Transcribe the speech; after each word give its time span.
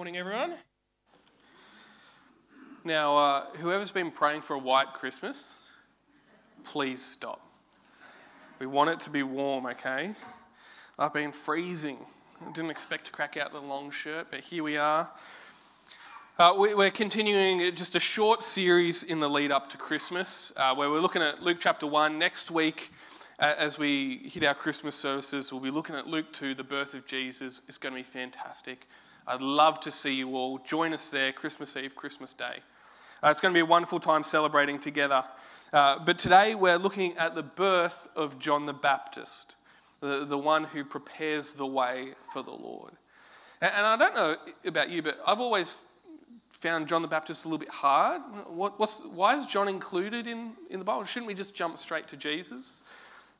Morning, 0.00 0.16
everyone. 0.16 0.54
Now, 2.84 3.18
uh, 3.18 3.44
whoever's 3.58 3.90
been 3.90 4.10
praying 4.10 4.40
for 4.40 4.54
a 4.54 4.58
white 4.58 4.94
Christmas, 4.94 5.68
please 6.64 7.04
stop. 7.04 7.46
We 8.58 8.64
want 8.64 8.88
it 8.88 9.00
to 9.00 9.10
be 9.10 9.22
warm, 9.22 9.66
okay? 9.66 10.14
I've 10.98 11.12
been 11.12 11.32
freezing. 11.32 11.98
I 12.40 12.50
didn't 12.50 12.70
expect 12.70 13.04
to 13.08 13.12
crack 13.12 13.36
out 13.36 13.52
the 13.52 13.60
long 13.60 13.90
shirt, 13.90 14.28
but 14.30 14.40
here 14.40 14.62
we 14.62 14.78
are. 14.78 15.10
Uh, 16.38 16.54
we, 16.58 16.72
are 16.72 16.88
continuing 16.88 17.76
just 17.76 17.94
a 17.94 18.00
short 18.00 18.42
series 18.42 19.02
in 19.02 19.20
the 19.20 19.28
lead 19.28 19.52
up 19.52 19.68
to 19.68 19.76
Christmas, 19.76 20.50
uh, 20.56 20.74
where 20.74 20.88
we're 20.88 21.00
looking 21.00 21.20
at 21.20 21.42
Luke 21.42 21.58
chapter 21.60 21.86
1. 21.86 22.18
Next 22.18 22.50
week, 22.50 22.90
as 23.38 23.76
we 23.76 24.16
hit 24.24 24.44
our 24.44 24.54
Christmas 24.54 24.94
services, 24.94 25.52
we'll 25.52 25.60
be 25.60 25.70
looking 25.70 25.94
at 25.94 26.06
Luke 26.06 26.32
2, 26.32 26.54
the 26.54 26.64
birth 26.64 26.94
of 26.94 27.04
Jesus. 27.04 27.60
It's 27.68 27.76
going 27.76 27.94
to 27.94 27.98
be 27.98 28.02
fantastic. 28.02 28.86
I'd 29.26 29.40
love 29.40 29.80
to 29.80 29.90
see 29.90 30.14
you 30.14 30.36
all. 30.36 30.58
Join 30.58 30.92
us 30.92 31.08
there, 31.08 31.32
Christmas 31.32 31.76
Eve, 31.76 31.94
Christmas 31.94 32.32
Day. 32.32 32.60
Uh, 33.22 33.28
it's 33.28 33.40
going 33.40 33.52
to 33.52 33.56
be 33.56 33.60
a 33.60 33.66
wonderful 33.66 34.00
time 34.00 34.22
celebrating 34.22 34.78
together. 34.78 35.22
Uh, 35.72 35.98
but 35.98 36.18
today 36.18 36.54
we're 36.54 36.78
looking 36.78 37.16
at 37.16 37.34
the 37.34 37.42
birth 37.42 38.08
of 38.16 38.38
John 38.38 38.66
the 38.66 38.72
Baptist, 38.72 39.56
the, 40.00 40.24
the 40.24 40.38
one 40.38 40.64
who 40.64 40.84
prepares 40.84 41.54
the 41.54 41.66
way 41.66 42.14
for 42.32 42.42
the 42.42 42.50
Lord. 42.50 42.92
And, 43.60 43.70
and 43.76 43.86
I 43.86 43.96
don't 43.96 44.14
know 44.14 44.36
about 44.64 44.90
you, 44.90 45.02
but 45.02 45.20
I've 45.26 45.40
always 45.40 45.84
found 46.48 46.88
John 46.88 47.02
the 47.02 47.08
Baptist 47.08 47.44
a 47.44 47.48
little 47.48 47.58
bit 47.58 47.68
hard. 47.68 48.22
What, 48.48 48.78
why 49.12 49.36
is 49.36 49.46
John 49.46 49.68
included 49.68 50.26
in, 50.26 50.52
in 50.70 50.78
the 50.78 50.84
Bible? 50.84 51.04
Shouldn't 51.04 51.26
we 51.26 51.34
just 51.34 51.54
jump 51.54 51.78
straight 51.78 52.08
to 52.08 52.16
Jesus? 52.16 52.80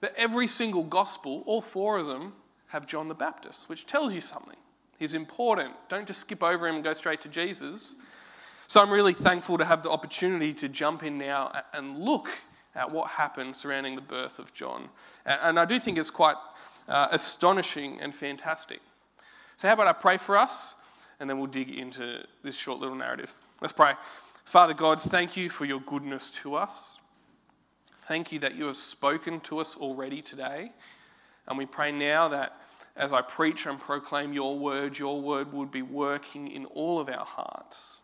But 0.00 0.14
every 0.16 0.46
single 0.46 0.84
gospel, 0.84 1.42
all 1.46 1.62
four 1.62 1.98
of 1.98 2.06
them, 2.06 2.34
have 2.68 2.86
John 2.86 3.08
the 3.08 3.14
Baptist, 3.14 3.68
which 3.68 3.86
tells 3.86 4.14
you 4.14 4.20
something. 4.20 4.56
He's 5.00 5.14
important. 5.14 5.74
Don't 5.88 6.06
just 6.06 6.20
skip 6.20 6.44
over 6.44 6.68
him 6.68 6.76
and 6.76 6.84
go 6.84 6.92
straight 6.92 7.20
to 7.22 7.28
Jesus. 7.28 7.94
So 8.68 8.80
I'm 8.80 8.90
really 8.90 9.14
thankful 9.14 9.58
to 9.58 9.64
have 9.64 9.82
the 9.82 9.90
opportunity 9.90 10.54
to 10.54 10.68
jump 10.68 11.02
in 11.02 11.18
now 11.18 11.50
and 11.74 11.98
look 11.98 12.28
at 12.76 12.92
what 12.92 13.08
happened 13.08 13.56
surrounding 13.56 13.96
the 13.96 14.02
birth 14.02 14.38
of 14.38 14.52
John. 14.54 14.90
And 15.26 15.58
I 15.58 15.64
do 15.64 15.80
think 15.80 15.98
it's 15.98 16.12
quite 16.12 16.36
uh, 16.88 17.08
astonishing 17.10 18.00
and 18.00 18.14
fantastic. 18.14 18.80
So, 19.56 19.66
how 19.66 19.74
about 19.74 19.88
I 19.88 19.92
pray 19.92 20.18
for 20.18 20.36
us 20.36 20.76
and 21.18 21.28
then 21.28 21.38
we'll 21.38 21.46
dig 21.46 21.70
into 21.70 22.24
this 22.42 22.56
short 22.56 22.80
little 22.80 22.96
narrative. 22.96 23.32
Let's 23.60 23.72
pray. 23.72 23.92
Father 24.44 24.74
God, 24.74 25.00
thank 25.00 25.36
you 25.36 25.50
for 25.50 25.66
your 25.66 25.80
goodness 25.80 26.30
to 26.42 26.54
us. 26.54 26.98
Thank 28.06 28.32
you 28.32 28.38
that 28.40 28.54
you 28.54 28.66
have 28.66 28.76
spoken 28.76 29.40
to 29.40 29.60
us 29.60 29.76
already 29.76 30.22
today. 30.22 30.72
And 31.46 31.58
we 31.58 31.66
pray 31.66 31.92
now 31.92 32.28
that 32.28 32.56
as 33.00 33.12
I 33.12 33.22
preach 33.22 33.66
and 33.66 33.80
proclaim 33.80 34.32
your 34.32 34.58
word, 34.58 34.98
your 34.98 35.20
word 35.20 35.52
would 35.52 35.70
be 35.70 35.82
working 35.82 36.48
in 36.48 36.66
all 36.66 37.00
of 37.00 37.08
our 37.08 37.24
hearts, 37.24 38.02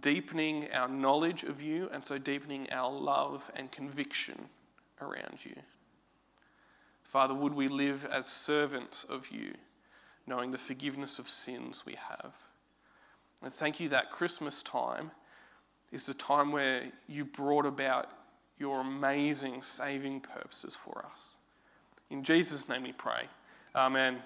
deepening 0.00 0.68
our 0.72 0.88
knowledge 0.88 1.42
of 1.42 1.62
you, 1.62 1.88
and 1.92 2.04
so 2.04 2.18
deepening 2.18 2.68
our 2.70 2.92
love 2.92 3.50
and 3.56 3.72
conviction 3.72 4.48
around 5.00 5.44
you. 5.44 5.56
Father, 7.02 7.34
would 7.34 7.54
we 7.54 7.68
live 7.68 8.06
as 8.10 8.26
servants 8.26 9.04
of 9.04 9.30
you? 9.30 9.54
knowing 10.26 10.50
the 10.50 10.58
forgiveness 10.58 11.18
of 11.18 11.28
sins 11.28 11.84
we 11.84 11.94
have. 11.94 12.32
And 13.42 13.52
thank 13.52 13.80
you 13.80 13.88
that 13.88 14.10
Christmas 14.10 14.62
time 14.62 15.10
is 15.90 16.06
the 16.06 16.14
time 16.14 16.52
where 16.52 16.84
you 17.08 17.24
brought 17.24 17.66
about 17.66 18.10
your 18.58 18.80
amazing 18.80 19.62
saving 19.62 20.20
purposes 20.20 20.76
for 20.76 21.04
us. 21.10 21.34
In 22.08 22.22
Jesus' 22.22 22.68
name 22.68 22.84
we 22.84 22.92
pray. 22.92 23.24
Amen. 23.74 24.18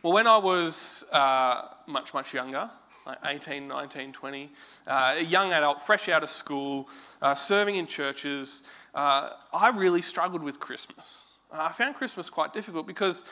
Well, 0.00 0.12
when 0.12 0.28
I 0.28 0.36
was 0.36 1.04
uh, 1.12 1.62
much, 1.88 2.14
much 2.14 2.32
younger, 2.32 2.70
like 3.04 3.18
18, 3.26 3.66
19, 3.66 4.12
20, 4.12 4.50
uh, 4.86 5.14
a 5.16 5.22
young 5.22 5.52
adult, 5.52 5.82
fresh 5.82 6.08
out 6.08 6.22
of 6.22 6.30
school, 6.30 6.88
uh, 7.20 7.34
serving 7.34 7.76
in 7.76 7.86
churches, 7.86 8.62
uh, 8.94 9.30
I 9.52 9.70
really 9.70 10.02
struggled 10.02 10.44
with 10.44 10.60
Christmas. 10.60 11.30
I 11.50 11.72
found 11.72 11.96
Christmas 11.96 12.30
quite 12.30 12.54
difficult 12.54 12.86
because 12.86 13.24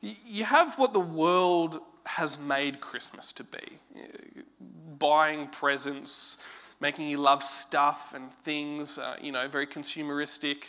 you 0.00 0.42
have 0.42 0.76
what 0.76 0.92
the 0.92 1.00
world 1.00 1.80
has 2.04 2.36
made 2.36 2.80
Christmas 2.80 3.32
to 3.34 3.44
be 3.44 3.78
buying 4.98 5.46
presents, 5.48 6.36
making 6.80 7.08
you 7.08 7.18
love 7.18 7.44
stuff 7.44 8.12
and 8.12 8.32
things, 8.42 8.98
uh, 8.98 9.14
you 9.22 9.30
know, 9.30 9.46
very 9.46 9.68
consumeristic. 9.68 10.64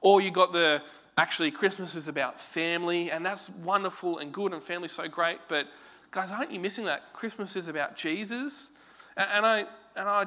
Or 0.00 0.20
you 0.20 0.32
got 0.32 0.52
the 0.52 0.82
actually, 1.16 1.50
Christmas 1.50 1.94
is 1.94 2.08
about 2.08 2.40
family, 2.40 3.10
and 3.10 3.24
that's 3.24 3.48
wonderful 3.50 4.18
and 4.18 4.32
good, 4.32 4.52
and 4.52 4.62
family's 4.62 4.92
so 4.92 5.08
great. 5.08 5.38
But 5.48 5.66
guys, 6.10 6.32
aren't 6.32 6.50
you 6.50 6.60
missing 6.60 6.84
that? 6.86 7.12
Christmas 7.12 7.56
is 7.56 7.68
about 7.68 7.96
Jesus. 7.96 8.70
And, 9.16 9.28
and 9.32 9.46
I, 9.46 9.58
and 9.96 10.08
I 10.08 10.26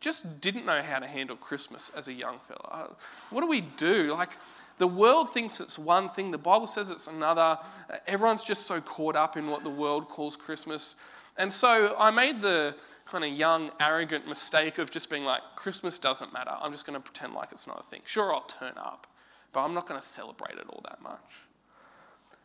just 0.00 0.40
didn't 0.40 0.64
know 0.64 0.82
how 0.82 0.98
to 0.98 1.06
handle 1.06 1.36
Christmas 1.36 1.90
as 1.96 2.08
a 2.08 2.12
young 2.12 2.38
fella. 2.46 2.90
What 3.30 3.40
do 3.40 3.48
we 3.48 3.60
do? 3.60 4.14
Like, 4.14 4.30
the 4.78 4.86
world 4.86 5.34
thinks 5.34 5.58
it's 5.58 5.76
one 5.76 6.08
thing, 6.08 6.30
the 6.30 6.38
Bible 6.38 6.68
says 6.68 6.88
it's 6.88 7.08
another. 7.08 7.58
Everyone's 8.06 8.44
just 8.44 8.66
so 8.66 8.80
caught 8.80 9.16
up 9.16 9.36
in 9.36 9.48
what 9.48 9.64
the 9.64 9.70
world 9.70 10.08
calls 10.08 10.36
Christmas. 10.36 10.94
And 11.36 11.52
so 11.52 11.96
I 11.98 12.12
made 12.12 12.42
the 12.42 12.76
kind 13.04 13.24
of 13.24 13.32
young, 13.32 13.72
arrogant 13.80 14.28
mistake 14.28 14.78
of 14.78 14.92
just 14.92 15.10
being 15.10 15.24
like, 15.24 15.40
Christmas 15.56 15.98
doesn't 15.98 16.32
matter. 16.32 16.52
I'm 16.60 16.70
just 16.70 16.86
going 16.86 16.94
to 16.94 17.00
pretend 17.00 17.34
like 17.34 17.50
it's 17.50 17.66
not 17.66 17.80
a 17.80 17.90
thing. 17.90 18.02
Sure, 18.04 18.32
I'll 18.32 18.42
turn 18.42 18.74
up, 18.76 19.07
but 19.52 19.60
I'm 19.60 19.74
not 19.74 19.86
going 19.86 20.00
to 20.00 20.06
celebrate 20.06 20.58
it 20.58 20.66
all 20.68 20.82
that 20.84 21.02
much. 21.02 21.42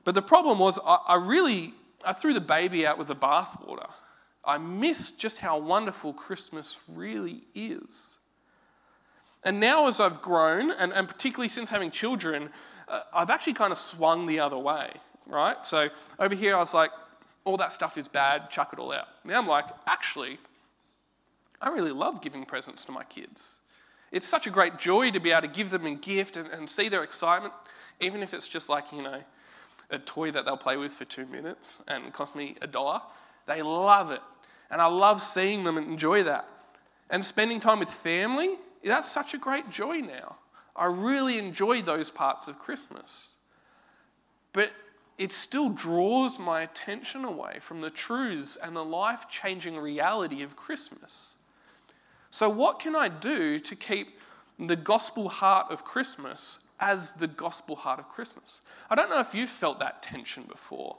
But 0.03 0.15
the 0.15 0.21
problem 0.21 0.59
was, 0.59 0.79
I, 0.85 0.97
I 1.07 1.15
really 1.15 1.73
I 2.05 2.13
threw 2.13 2.33
the 2.33 2.41
baby 2.41 2.85
out 2.85 2.97
with 2.97 3.07
the 3.07 3.15
bathwater. 3.15 3.89
I 4.45 4.57
missed 4.57 5.19
just 5.19 5.37
how 5.37 5.57
wonderful 5.57 6.13
Christmas 6.13 6.77
really 6.87 7.43
is. 7.55 8.17
And 9.43 9.59
now, 9.59 9.87
as 9.87 9.99
I've 9.99 10.21
grown, 10.21 10.71
and, 10.71 10.93
and 10.93 11.07
particularly 11.07 11.49
since 11.49 11.69
having 11.69 11.91
children, 11.91 12.49
uh, 12.87 13.01
I've 13.13 13.29
actually 13.29 13.53
kind 13.53 13.71
of 13.71 13.77
swung 13.77 14.25
the 14.25 14.39
other 14.39 14.57
way, 14.57 14.91
right? 15.25 15.57
So 15.65 15.89
over 16.19 16.35
here, 16.35 16.55
I 16.55 16.59
was 16.59 16.73
like, 16.73 16.91
all 17.45 17.57
that 17.57 17.73
stuff 17.73 17.97
is 17.97 18.07
bad, 18.07 18.49
chuck 18.49 18.71
it 18.73 18.79
all 18.79 18.93
out. 18.93 19.07
Now 19.25 19.39
I'm 19.39 19.47
like, 19.47 19.65
actually, 19.85 20.39
I 21.61 21.69
really 21.69 21.91
love 21.91 22.21
giving 22.21 22.45
presents 22.45 22.85
to 22.85 22.91
my 22.91 23.03
kids. 23.03 23.57
It's 24.13 24.27
such 24.27 24.45
a 24.45 24.51
great 24.51 24.77
joy 24.77 25.09
to 25.09 25.19
be 25.19 25.31
able 25.31 25.41
to 25.41 25.47
give 25.47 25.71
them 25.71 25.87
a 25.87 25.95
gift 25.95 26.37
and, 26.37 26.47
and 26.49 26.69
see 26.69 26.87
their 26.87 27.03
excitement, 27.03 27.51
even 27.99 28.21
if 28.21 28.31
it's 28.31 28.47
just 28.47 28.69
like, 28.69 28.91
you 28.91 29.01
know, 29.01 29.23
a 29.89 29.97
toy 29.97 30.29
that 30.29 30.45
they'll 30.45 30.55
play 30.55 30.77
with 30.77 30.91
for 30.93 31.03
two 31.03 31.25
minutes 31.25 31.79
and 31.87 32.13
cost 32.13 32.35
me 32.35 32.55
a 32.61 32.67
dollar. 32.67 33.01
They 33.47 33.63
love 33.63 34.11
it. 34.11 34.21
And 34.69 34.81
I 34.81 34.85
love 34.85 35.19
seeing 35.19 35.63
them 35.63 35.79
enjoy 35.79 36.21
that. 36.23 36.47
And 37.09 37.25
spending 37.25 37.59
time 37.59 37.79
with 37.79 37.89
family, 37.89 38.51
that's 38.83 39.11
such 39.11 39.33
a 39.33 39.39
great 39.39 39.71
joy 39.71 40.01
now. 40.01 40.35
I 40.75 40.85
really 40.85 41.39
enjoy 41.39 41.81
those 41.81 42.11
parts 42.11 42.47
of 42.47 42.59
Christmas. 42.59 43.33
But 44.53 44.71
it 45.17 45.31
still 45.31 45.69
draws 45.69 46.37
my 46.37 46.61
attention 46.61 47.25
away 47.25 47.57
from 47.59 47.81
the 47.81 47.89
truths 47.89 48.59
and 48.61 48.75
the 48.75 48.85
life 48.85 49.27
changing 49.27 49.75
reality 49.75 50.43
of 50.43 50.55
Christmas. 50.55 51.35
So, 52.33 52.49
what 52.49 52.79
can 52.79 52.95
I 52.95 53.09
do 53.09 53.59
to 53.59 53.75
keep 53.75 54.17
the 54.57 54.75
gospel 54.75 55.29
heart 55.29 55.71
of 55.71 55.85
Christmas 55.85 56.57
as 56.79 57.11
the 57.11 57.27
gospel 57.27 57.75
heart 57.75 57.99
of 57.99 58.09
Christmas? 58.09 58.61
I 58.89 58.95
don't 58.95 59.11
know 59.11 59.19
if 59.19 59.35
you've 59.35 59.51
felt 59.51 59.79
that 59.81 60.01
tension 60.01 60.45
before. 60.49 60.97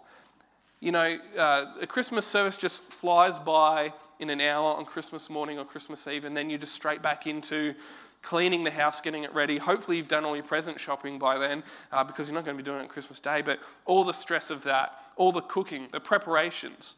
You 0.78 0.93
know, 0.93 1.19
uh, 1.37 1.72
a 1.81 1.89
Christmas 1.89 2.25
service 2.25 2.56
just 2.56 2.84
flies 2.84 3.41
by 3.41 3.93
in 4.21 4.31
an 4.31 4.41
hour 4.41 4.77
on 4.77 4.84
Christmas 4.84 5.28
morning 5.28 5.59
or 5.59 5.65
Christmas 5.65 6.06
Eve, 6.06 6.25
and 6.25 6.37
then 6.37 6.50
you're 6.50 6.59
just 6.61 6.72
straight 6.72 7.03
back 7.03 7.27
into 7.27 7.75
cleaning 8.22 8.62
the 8.62 8.71
house, 8.71 9.01
getting 9.01 9.25
it 9.25 9.34
ready. 9.34 9.59
Hopefully, 9.59 9.97
you've 9.97 10.06
done 10.06 10.25
all 10.25 10.37
your 10.37 10.45
present 10.45 10.78
shopping 10.78 11.19
by 11.19 11.37
then 11.37 11.65
uh, 11.91 12.05
because 12.05 12.28
you're 12.28 12.37
not 12.37 12.45
going 12.45 12.56
to 12.56 12.62
be 12.62 12.65
doing 12.65 12.78
it 12.78 12.83
on 12.83 12.89
Christmas 12.89 13.19
Day, 13.19 13.43
but 13.43 13.59
all 13.87 14.05
the 14.05 14.12
stress 14.12 14.51
of 14.51 14.62
that, 14.62 15.03
all 15.16 15.33
the 15.33 15.43
cooking, 15.43 15.89
the 15.91 15.99
preparations, 15.99 16.95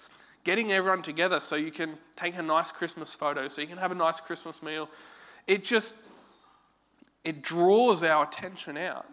getting 0.46 0.70
everyone 0.70 1.02
together 1.02 1.40
so 1.40 1.56
you 1.56 1.72
can 1.72 1.98
take 2.14 2.36
a 2.36 2.42
nice 2.42 2.70
Christmas 2.70 3.12
photo, 3.12 3.48
so 3.48 3.60
you 3.60 3.66
can 3.66 3.78
have 3.78 3.90
a 3.90 3.96
nice 3.96 4.20
Christmas 4.20 4.62
meal. 4.62 4.88
It 5.48 5.64
just 5.64 5.96
it 7.24 7.42
draws 7.42 8.04
our 8.04 8.24
attention 8.24 8.76
out 8.76 9.10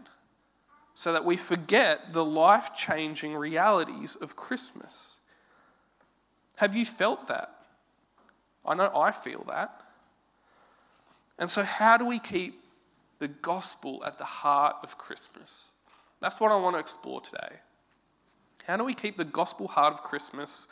so 0.93 1.11
that 1.11 1.25
we 1.25 1.35
forget 1.35 2.13
the 2.13 2.23
life 2.23 2.75
changing 2.75 3.33
realities 3.33 4.15
of 4.15 4.35
Christmas. 4.35 5.17
Have 6.57 6.75
you 6.75 6.85
felt 6.85 7.27
that? 7.27 7.49
I 8.63 8.75
know 8.75 8.91
I 8.95 9.11
feel 9.11 9.43
that. 9.49 9.81
And 11.39 11.49
so, 11.49 11.63
how 11.63 11.97
do 11.97 12.05
we 12.05 12.19
keep 12.19 12.63
the 13.17 13.27
gospel 13.27 14.03
at 14.05 14.19
the 14.19 14.23
heart 14.23 14.75
of 14.83 14.99
Christmas? 14.99 15.71
That's 16.21 16.39
what 16.39 16.51
I 16.51 16.57
want 16.57 16.75
to 16.75 16.79
explore 16.79 17.21
today. 17.21 17.55
How 18.67 18.77
do 18.77 18.83
we 18.83 18.93
keep 18.93 19.17
the 19.17 19.25
gospel 19.25 19.67
heart 19.67 19.93
of 19.93 20.03
Christmas 20.03 20.67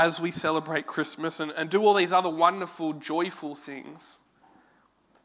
as 0.00 0.18
we 0.18 0.30
celebrate 0.30 0.86
Christmas 0.86 1.40
and, 1.40 1.52
and 1.52 1.68
do 1.68 1.84
all 1.84 1.92
these 1.92 2.10
other 2.10 2.30
wonderful, 2.30 2.94
joyful 2.94 3.54
things? 3.54 4.20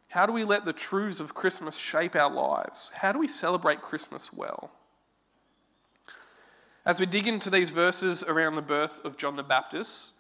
How 0.10 0.26
do 0.26 0.34
we 0.34 0.44
let 0.44 0.66
the 0.66 0.74
truths 0.74 1.22
of 1.22 1.34
Christmas 1.34 1.78
shape 1.78 2.14
our 2.14 2.30
lives? 2.30 2.92
How 2.96 3.14
do 3.14 3.20
we 3.20 3.28
celebrate 3.30 3.82
Christmas 3.82 4.34
well? 4.34 4.72
As 6.86 7.00
we 7.00 7.06
dig 7.06 7.26
into 7.26 7.50
these 7.50 7.70
verses 7.70 8.22
around 8.24 8.56
the 8.56 8.62
birth 8.62 9.04
of 9.06 9.16
John 9.16 9.38
the 9.38 9.44
Baptist, 9.44 10.12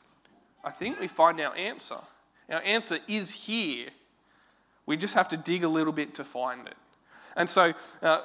I 0.63 0.72
think 0.72 1.01
we 1.01 1.08
find 1.08 1.40
our 1.42 1.56
answer. 1.58 1.98
Our 2.50 2.62
answer 2.62 3.00
is 3.10 3.31
here. 3.31 3.90
We 4.86 4.96
just 4.96 5.16
have 5.16 5.28
to 5.30 5.38
dig 5.38 5.66
a 5.66 5.69
little 5.69 5.94
bit 5.94 6.16
to 6.16 6.24
find 6.24 6.66
it. 6.66 6.78
And 7.36 7.50
so, 7.50 7.74
uh, 8.01 8.22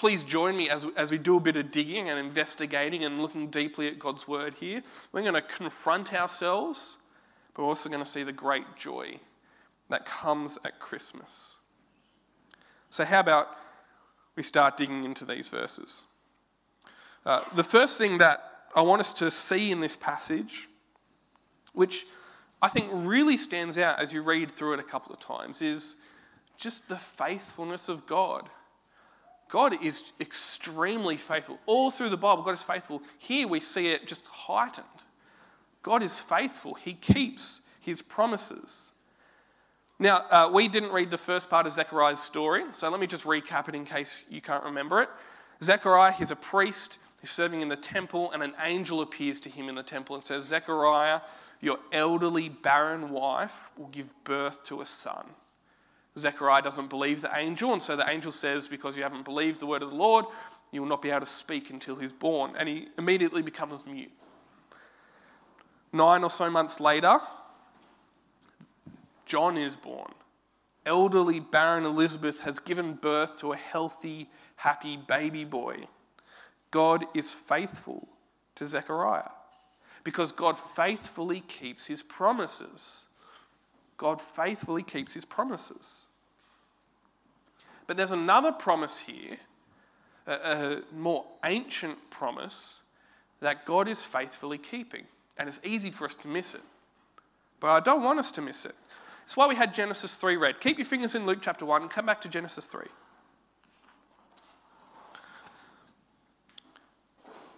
please 0.00 0.24
join 0.24 0.56
me 0.56 0.70
as, 0.70 0.86
as 0.96 1.10
we 1.10 1.18
do 1.18 1.36
a 1.36 1.40
bit 1.40 1.56
of 1.56 1.70
digging 1.70 2.08
and 2.08 2.18
investigating 2.18 3.04
and 3.04 3.18
looking 3.18 3.50
deeply 3.50 3.86
at 3.86 3.98
God's 3.98 4.26
word 4.26 4.54
here. 4.54 4.82
We're 5.12 5.20
going 5.20 5.34
to 5.34 5.42
confront 5.42 6.14
ourselves, 6.14 6.96
but 7.52 7.62
we're 7.62 7.68
also 7.68 7.90
going 7.90 8.02
to 8.02 8.10
see 8.10 8.22
the 8.22 8.32
great 8.32 8.64
joy 8.78 9.20
that 9.90 10.06
comes 10.06 10.58
at 10.64 10.78
Christmas. 10.78 11.56
So, 12.88 13.04
how 13.04 13.20
about 13.20 13.48
we 14.36 14.42
start 14.42 14.78
digging 14.78 15.04
into 15.04 15.26
these 15.26 15.48
verses? 15.48 16.04
Uh, 17.26 17.42
the 17.54 17.62
first 17.62 17.98
thing 17.98 18.16
that 18.18 18.42
I 18.74 18.80
want 18.80 19.00
us 19.00 19.12
to 19.14 19.30
see 19.30 19.70
in 19.70 19.80
this 19.80 19.96
passage, 19.96 20.70
which 21.74 22.06
I 22.62 22.68
think 22.68 22.88
really 22.90 23.36
stands 23.36 23.76
out 23.76 24.00
as 24.00 24.14
you 24.14 24.22
read 24.22 24.50
through 24.50 24.72
it 24.72 24.80
a 24.80 24.84
couple 24.84 25.12
of 25.12 25.20
times, 25.20 25.60
is 25.60 25.94
just 26.56 26.88
the 26.88 26.96
faithfulness 26.96 27.90
of 27.90 28.06
God. 28.06 28.48
God 29.50 29.82
is 29.82 30.12
extremely 30.20 31.16
faithful. 31.16 31.58
All 31.66 31.90
through 31.90 32.10
the 32.10 32.16
Bible, 32.16 32.42
God 32.42 32.54
is 32.54 32.62
faithful. 32.62 33.02
Here 33.18 33.48
we 33.48 33.60
see 33.60 33.88
it 33.88 34.06
just 34.06 34.26
heightened. 34.28 34.86
God 35.82 36.02
is 36.02 36.18
faithful, 36.18 36.74
He 36.74 36.94
keeps 36.94 37.62
His 37.80 38.00
promises. 38.00 38.92
Now, 39.98 40.24
uh, 40.30 40.50
we 40.50 40.68
didn't 40.68 40.92
read 40.92 41.10
the 41.10 41.18
first 41.18 41.50
part 41.50 41.66
of 41.66 41.74
Zechariah's 41.74 42.20
story, 42.20 42.64
so 42.72 42.88
let 42.88 43.00
me 43.00 43.06
just 43.06 43.24
recap 43.24 43.68
it 43.68 43.74
in 43.74 43.84
case 43.84 44.24
you 44.30 44.40
can't 44.40 44.64
remember 44.64 45.02
it. 45.02 45.10
Zechariah, 45.62 46.12
he's 46.12 46.30
a 46.30 46.36
priest, 46.36 46.98
he's 47.20 47.30
serving 47.30 47.60
in 47.60 47.68
the 47.68 47.76
temple, 47.76 48.32
and 48.32 48.42
an 48.42 48.54
angel 48.64 49.02
appears 49.02 49.40
to 49.40 49.50
him 49.50 49.68
in 49.68 49.74
the 49.74 49.82
temple 49.82 50.16
and 50.16 50.24
says, 50.24 50.44
Zechariah, 50.44 51.20
your 51.60 51.78
elderly 51.92 52.48
barren 52.48 53.10
wife 53.10 53.70
will 53.76 53.88
give 53.88 54.12
birth 54.24 54.64
to 54.64 54.80
a 54.80 54.86
son. 54.86 55.26
Zechariah 56.18 56.62
doesn't 56.62 56.90
believe 56.90 57.20
the 57.20 57.30
angel, 57.36 57.72
and 57.72 57.80
so 57.80 57.96
the 57.96 58.08
angel 58.10 58.32
says, 58.32 58.66
Because 58.66 58.96
you 58.96 59.02
haven't 59.02 59.24
believed 59.24 59.60
the 59.60 59.66
word 59.66 59.82
of 59.82 59.90
the 59.90 59.96
Lord, 59.96 60.24
you 60.72 60.80
will 60.80 60.88
not 60.88 61.02
be 61.02 61.10
able 61.10 61.20
to 61.20 61.26
speak 61.26 61.70
until 61.70 61.96
he's 61.96 62.12
born. 62.12 62.54
And 62.56 62.68
he 62.68 62.88
immediately 62.98 63.42
becomes 63.42 63.84
mute. 63.86 64.10
Nine 65.92 66.22
or 66.22 66.30
so 66.30 66.50
months 66.50 66.80
later, 66.80 67.20
John 69.26 69.56
is 69.56 69.76
born. 69.76 70.12
Elderly, 70.86 71.40
barren 71.40 71.84
Elizabeth 71.84 72.40
has 72.40 72.58
given 72.58 72.94
birth 72.94 73.38
to 73.38 73.52
a 73.52 73.56
healthy, 73.56 74.28
happy 74.56 74.96
baby 74.96 75.44
boy. 75.44 75.86
God 76.70 77.04
is 77.14 77.34
faithful 77.34 78.08
to 78.54 78.66
Zechariah 78.66 79.30
because 80.04 80.32
God 80.32 80.58
faithfully 80.58 81.40
keeps 81.40 81.86
his 81.86 82.02
promises. 82.02 83.06
God 84.00 84.18
faithfully 84.18 84.82
keeps 84.82 85.12
his 85.12 85.26
promises. 85.26 86.06
But 87.86 87.98
there's 87.98 88.12
another 88.12 88.50
promise 88.50 89.00
here, 89.00 89.36
a, 90.26 90.32
a 90.32 90.82
more 90.96 91.26
ancient 91.44 92.08
promise 92.08 92.80
that 93.40 93.66
God 93.66 93.88
is 93.88 94.02
faithfully 94.02 94.56
keeping. 94.56 95.04
And 95.36 95.50
it's 95.50 95.60
easy 95.62 95.90
for 95.90 96.06
us 96.06 96.14
to 96.14 96.28
miss 96.28 96.54
it. 96.54 96.62
But 97.60 97.72
I 97.72 97.80
don't 97.80 98.02
want 98.02 98.18
us 98.18 98.32
to 98.32 98.40
miss 98.40 98.64
it. 98.64 98.74
It's 99.26 99.36
why 99.36 99.46
we 99.46 99.54
had 99.54 99.74
Genesis 99.74 100.14
3 100.14 100.38
read. 100.38 100.60
Keep 100.60 100.78
your 100.78 100.86
fingers 100.86 101.14
in 101.14 101.26
Luke 101.26 101.40
chapter 101.42 101.66
1 101.66 101.82
and 101.82 101.90
come 101.90 102.06
back 102.06 102.22
to 102.22 102.28
Genesis 102.30 102.64
3. 102.64 102.86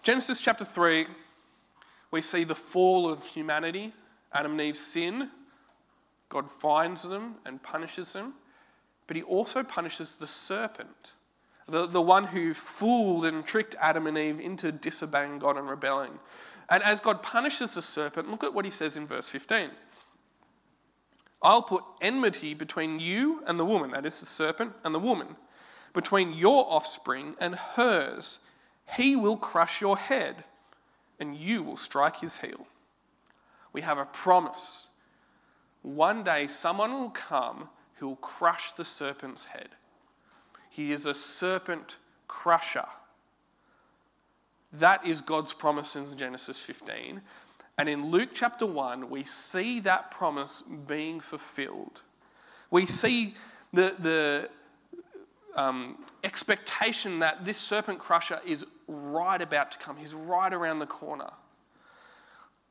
Genesis 0.03 0.41
chapter 0.41 0.65
3, 0.65 1.07
we 2.11 2.21
see 2.21 2.43
the 2.43 2.57
fall 2.57 3.09
of 3.09 3.25
humanity, 3.25 3.93
Adam 4.33 4.51
and 4.53 4.61
Eve's 4.61 4.81
sin. 4.81 5.31
God 6.33 6.51
finds 6.51 7.03
them 7.03 7.35
and 7.45 7.63
punishes 7.63 8.15
them, 8.15 8.33
but 9.07 9.17
he 9.17 9.23
also 9.23 9.63
punishes 9.63 10.15
the 10.15 10.27
serpent, 10.27 11.13
the, 11.69 11.87
the 11.87 12.01
one 12.01 12.25
who 12.25 12.55
fooled 12.55 13.27
and 13.27 13.45
tricked 13.45 13.77
Adam 13.79 14.07
and 14.07 14.17
Eve 14.17 14.41
into 14.41 14.73
disobeying 14.73 15.39
God 15.39 15.59
and 15.59 15.69
rebelling. 15.69 16.19
And 16.71 16.83
as 16.85 17.01
God 17.01 17.23
punishes 17.23 17.75
the 17.75 17.83
serpent, 17.83 18.31
look 18.31 18.43
at 18.45 18.55
what 18.55 18.65
he 18.65 18.71
says 18.71 18.97
in 18.97 19.07
verse 19.07 19.29
15. 19.29 19.73
I'll 21.43 21.61
put 21.61 21.85
enmity 22.01 22.55
between 22.55 22.99
you 22.99 23.43
and 23.47 23.61
the 23.61 23.67
woman, 23.67 23.91
that 23.91 24.07
is 24.07 24.19
the 24.21 24.25
serpent 24.25 24.73
and 24.85 24.95
the 24.95 24.99
woman, 24.99 25.37
between 25.93 26.33
your 26.33 26.65
offspring 26.67 27.35
and 27.41 27.57
hers. 27.57 28.39
He 28.97 29.17
will 29.17 29.37
crush 29.37 29.83
your 29.83 29.99
head, 29.99 30.45
and 31.21 31.37
you 31.37 31.63
will 31.63 31.77
strike 31.77 32.21
his 32.21 32.39
heel. 32.39 32.67
We 33.75 33.83
have 33.83 33.99
a 33.99 34.07
promise. 34.07 34.89
One 35.83 36.23
day, 36.23 36.47
someone 36.47 36.93
will 36.93 37.11
come 37.11 37.69
who 37.97 38.09
will 38.09 38.17
crush 38.17 38.73
the 38.73 38.85
serpent's 38.85 39.47
head. 39.47 39.71
He 40.71 40.93
is 40.93 41.05
a 41.07 41.15
serpent 41.15 41.97
crusher. 42.29 42.87
That 44.73 45.07
is 45.07 45.21
God's 45.21 45.53
promise 45.53 45.97
in 45.97 46.17
Genesis 46.17 46.61
15. 46.61 47.21
And 47.79 47.89
in 47.89 48.11
Luke 48.11 48.31
chapter 48.33 48.65
1, 48.65 49.11
we 49.11 49.25
see 49.25 49.81
that 49.81 50.11
promise 50.11 50.63
being 50.63 51.21
fulfilled. 51.21 52.03
We 52.71 52.87
see 52.87 53.35
the, 53.73 53.95
the 53.99 54.51
um, 55.55 56.05
expectation 56.25 57.19
that 57.19 57.45
this 57.45 57.59
serpent 57.59 57.99
crusher 57.99 58.41
is 58.47 58.65
right 58.87 59.41
about 59.41 59.73
to 59.73 59.79
come. 59.79 59.97
He's 59.97 60.15
right 60.15 60.53
around 60.53 60.79
the 60.79 60.87
corner. 60.87 61.31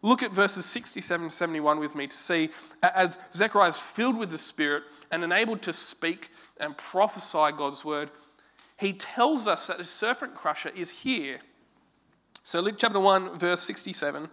Look 0.01 0.23
at 0.23 0.31
verses 0.31 0.65
67 0.65 1.29
to 1.29 1.33
71 1.33 1.79
with 1.79 1.95
me 1.95 2.07
to 2.07 2.17
see 2.17 2.49
as 2.81 3.19
Zechariah 3.33 3.69
is 3.69 3.81
filled 3.81 4.17
with 4.17 4.31
the 4.31 4.37
Spirit 4.37 4.83
and 5.11 5.23
enabled 5.23 5.61
to 5.63 5.73
speak 5.73 6.31
and 6.59 6.77
prophesy 6.77 7.55
God's 7.55 7.85
word, 7.85 8.09
he 8.77 8.93
tells 8.93 9.45
us 9.47 9.67
that 9.67 9.77
the 9.77 9.83
serpent 9.83 10.33
crusher 10.33 10.71
is 10.75 11.01
here. 11.01 11.39
So, 12.43 12.61
Luke 12.61 12.75
chapter 12.79 12.99
1, 12.99 13.37
verse 13.37 13.61
67 13.61 14.29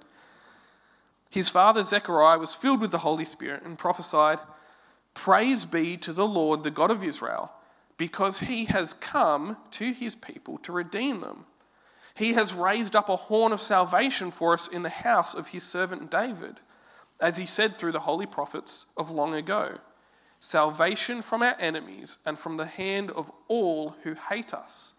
his 1.30 1.48
father 1.48 1.82
Zechariah 1.82 2.38
was 2.38 2.54
filled 2.54 2.80
with 2.80 2.90
the 2.90 2.98
Holy 2.98 3.24
Spirit 3.24 3.62
and 3.62 3.78
prophesied, 3.78 4.38
Praise 5.14 5.64
be 5.64 5.96
to 5.98 6.12
the 6.12 6.26
Lord, 6.26 6.62
the 6.62 6.70
God 6.70 6.90
of 6.90 7.04
Israel, 7.04 7.52
because 7.96 8.40
he 8.40 8.66
has 8.66 8.94
come 8.94 9.56
to 9.72 9.92
his 9.92 10.14
people 10.14 10.58
to 10.58 10.72
redeem 10.72 11.20
them. 11.20 11.44
He 12.18 12.32
has 12.32 12.52
raised 12.52 12.96
up 12.96 13.08
a 13.08 13.14
horn 13.14 13.52
of 13.52 13.60
salvation 13.60 14.32
for 14.32 14.52
us 14.52 14.66
in 14.66 14.82
the 14.82 14.88
house 14.88 15.34
of 15.34 15.48
his 15.48 15.62
servant 15.62 16.10
David, 16.10 16.56
as 17.20 17.38
he 17.38 17.46
said 17.46 17.76
through 17.76 17.92
the 17.92 18.00
holy 18.00 18.26
prophets 18.26 18.86
of 18.96 19.10
long 19.10 19.34
ago 19.34 19.78
salvation 20.40 21.20
from 21.20 21.42
our 21.42 21.56
enemies 21.58 22.18
and 22.24 22.38
from 22.38 22.56
the 22.56 22.66
hand 22.66 23.10
of 23.10 23.30
all 23.48 23.96
who 24.02 24.14
hate 24.14 24.54
us. 24.54 24.92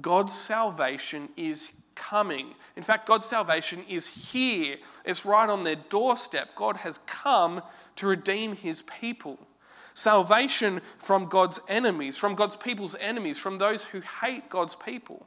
God's 0.00 0.34
salvation 0.34 1.28
is 1.36 1.72
coming. 1.96 2.54
In 2.76 2.82
fact, 2.82 3.06
God's 3.06 3.26
salvation 3.26 3.84
is 3.88 4.06
here, 4.06 4.76
it's 5.04 5.26
right 5.26 5.48
on 5.48 5.64
their 5.64 5.76
doorstep. 5.76 6.54
God 6.54 6.78
has 6.78 6.98
come 7.06 7.60
to 7.96 8.06
redeem 8.06 8.54
his 8.54 8.82
people. 8.82 9.38
Salvation 9.94 10.80
from 10.98 11.26
God's 11.26 11.60
enemies, 11.68 12.16
from 12.16 12.34
God's 12.34 12.56
people's 12.56 12.94
enemies, 13.00 13.38
from 13.38 13.58
those 13.58 13.84
who 13.84 14.00
hate 14.00 14.48
God's 14.48 14.76
people. 14.76 15.26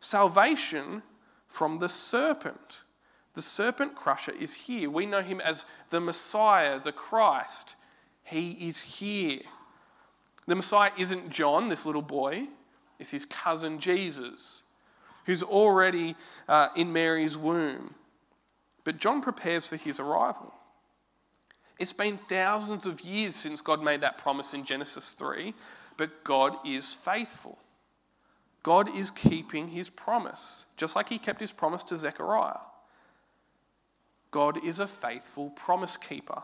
Salvation 0.00 1.02
from 1.46 1.78
the 1.78 1.88
serpent. 1.88 2.82
The 3.34 3.42
serpent 3.42 3.94
crusher 3.94 4.32
is 4.38 4.54
here. 4.54 4.90
We 4.90 5.06
know 5.06 5.22
him 5.22 5.40
as 5.40 5.64
the 5.90 6.00
Messiah, 6.00 6.80
the 6.80 6.92
Christ. 6.92 7.74
He 8.24 8.52
is 8.52 8.98
here. 8.98 9.40
The 10.46 10.56
Messiah 10.56 10.90
isn't 10.98 11.30
John, 11.30 11.68
this 11.68 11.86
little 11.86 12.02
boy, 12.02 12.46
it's 12.98 13.10
his 13.10 13.24
cousin 13.24 13.78
Jesus 13.78 14.62
who's 15.28 15.42
already 15.42 16.16
uh, 16.48 16.70
in 16.74 16.90
Mary's 16.90 17.36
womb. 17.36 17.94
But 18.82 18.96
John 18.96 19.20
prepares 19.20 19.66
for 19.66 19.76
his 19.76 20.00
arrival. 20.00 20.54
It's 21.78 21.92
been 21.92 22.16
thousands 22.16 22.86
of 22.86 23.02
years 23.02 23.36
since 23.36 23.60
God 23.60 23.82
made 23.82 24.00
that 24.00 24.16
promise 24.16 24.54
in 24.54 24.64
Genesis 24.64 25.12
3, 25.12 25.52
but 25.98 26.24
God 26.24 26.56
is 26.66 26.94
faithful. 26.94 27.58
God 28.62 28.94
is 28.94 29.10
keeping 29.10 29.68
his 29.68 29.88
promise, 29.88 30.66
just 30.76 30.96
like 30.96 31.08
he 31.08 31.18
kept 31.18 31.40
his 31.40 31.52
promise 31.52 31.82
to 31.84 31.96
Zechariah. 31.96 32.60
God 34.30 34.64
is 34.64 34.78
a 34.78 34.86
faithful 34.86 35.50
promise 35.50 35.96
keeper. 35.96 36.42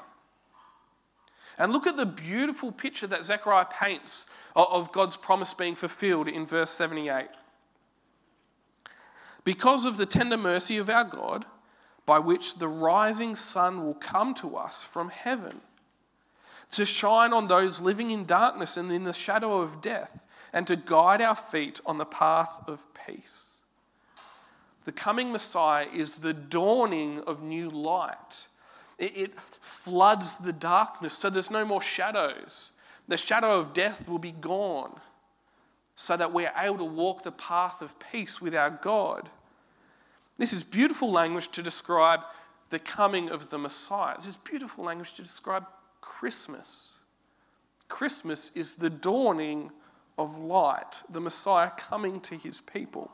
And 1.59 1.73
look 1.73 1.87
at 1.87 1.97
the 1.97 2.07
beautiful 2.07 2.73
picture 2.73 3.07
that 3.07 3.25
Zechariah 3.25 3.67
paints 3.67 4.27
of 4.57 4.91
God's 4.93 5.17
promise 5.17 5.55
being 5.55 5.75
fulfilled 5.75 6.29
in 6.29 6.47
verse 6.47 6.71
78 6.71 7.29
because 9.45 9.85
of 9.85 9.99
the 9.99 10.07
tender 10.07 10.39
mercy 10.39 10.79
of 10.79 10.91
our 10.91 11.05
God, 11.05 11.45
by 12.07 12.19
which 12.19 12.57
the 12.57 12.69
rising 12.69 13.37
sun 13.37 13.85
will 13.85 13.95
come 13.95 14.35
to 14.35 14.57
us 14.57 14.83
from 14.83 15.11
heaven, 15.11 15.61
to 16.71 16.85
shine 16.85 17.33
on 17.33 17.47
those 17.47 17.81
living 17.81 18.11
in 18.11 18.25
darkness 18.25 18.77
and 18.77 18.91
in 18.91 19.05
the 19.05 19.13
shadow 19.13 19.61
of 19.61 19.81
death, 19.81 20.25
and 20.55 20.69
to 20.69 20.77
guide 20.77 21.21
our 21.21 21.35
feet 21.35 21.81
on 21.85 21.99
the 21.99 22.05
path 22.07 22.63
of 22.69 22.87
peace. 22.95 23.59
The 24.85 24.93
coming 24.93 25.33
Messiah 25.33 25.87
is 25.93 26.19
the 26.19 26.33
dawning 26.33 27.21
of 27.27 27.43
new 27.43 27.69
light. 27.69 28.47
It, 28.97 29.39
floods 29.41 30.37
the 30.37 30.53
darkness 30.53 31.13
so 31.13 31.29
there's 31.29 31.51
no 31.51 31.65
more 31.65 31.83
shadows. 31.83 32.71
The 33.09 33.17
shadow 33.17 33.59
of 33.59 33.75
death 33.75 34.09
will 34.09 34.21
be 34.21 34.31
gone 34.31 35.01
so 35.97 36.17
that 36.17 36.33
we're 36.33 36.53
able 36.57 36.79
to 36.79 36.85
walk 36.85 37.25
the 37.25 37.33
path 37.33 37.83
of 37.83 37.99
peace 37.99 38.41
with 38.41 38.55
our 38.55 38.71
God. 38.71 39.29
This 40.39 40.53
is 40.53 40.63
beautiful 40.63 41.11
language 41.11 41.49
to 41.51 41.63
describe 41.63 42.21
the 42.71 42.79
coming 42.79 43.29
of 43.29 43.51
the 43.51 43.59
Messiah. 43.59 44.17
This 44.17 44.27
is 44.27 44.37
beautiful 44.37 44.85
language 44.85 45.15
to 45.15 45.23
describe 45.23 45.67
Christmas. 46.01 46.93
Christmas 47.89 48.53
is 48.55 48.75
the 48.75 48.91
dawning 48.91 49.73
of 50.19 50.39
light, 50.39 51.03
the 51.09 51.21
Messiah 51.21 51.71
coming 51.77 52.21
to 52.21 52.37
his 52.37 52.61
people. 52.61 53.11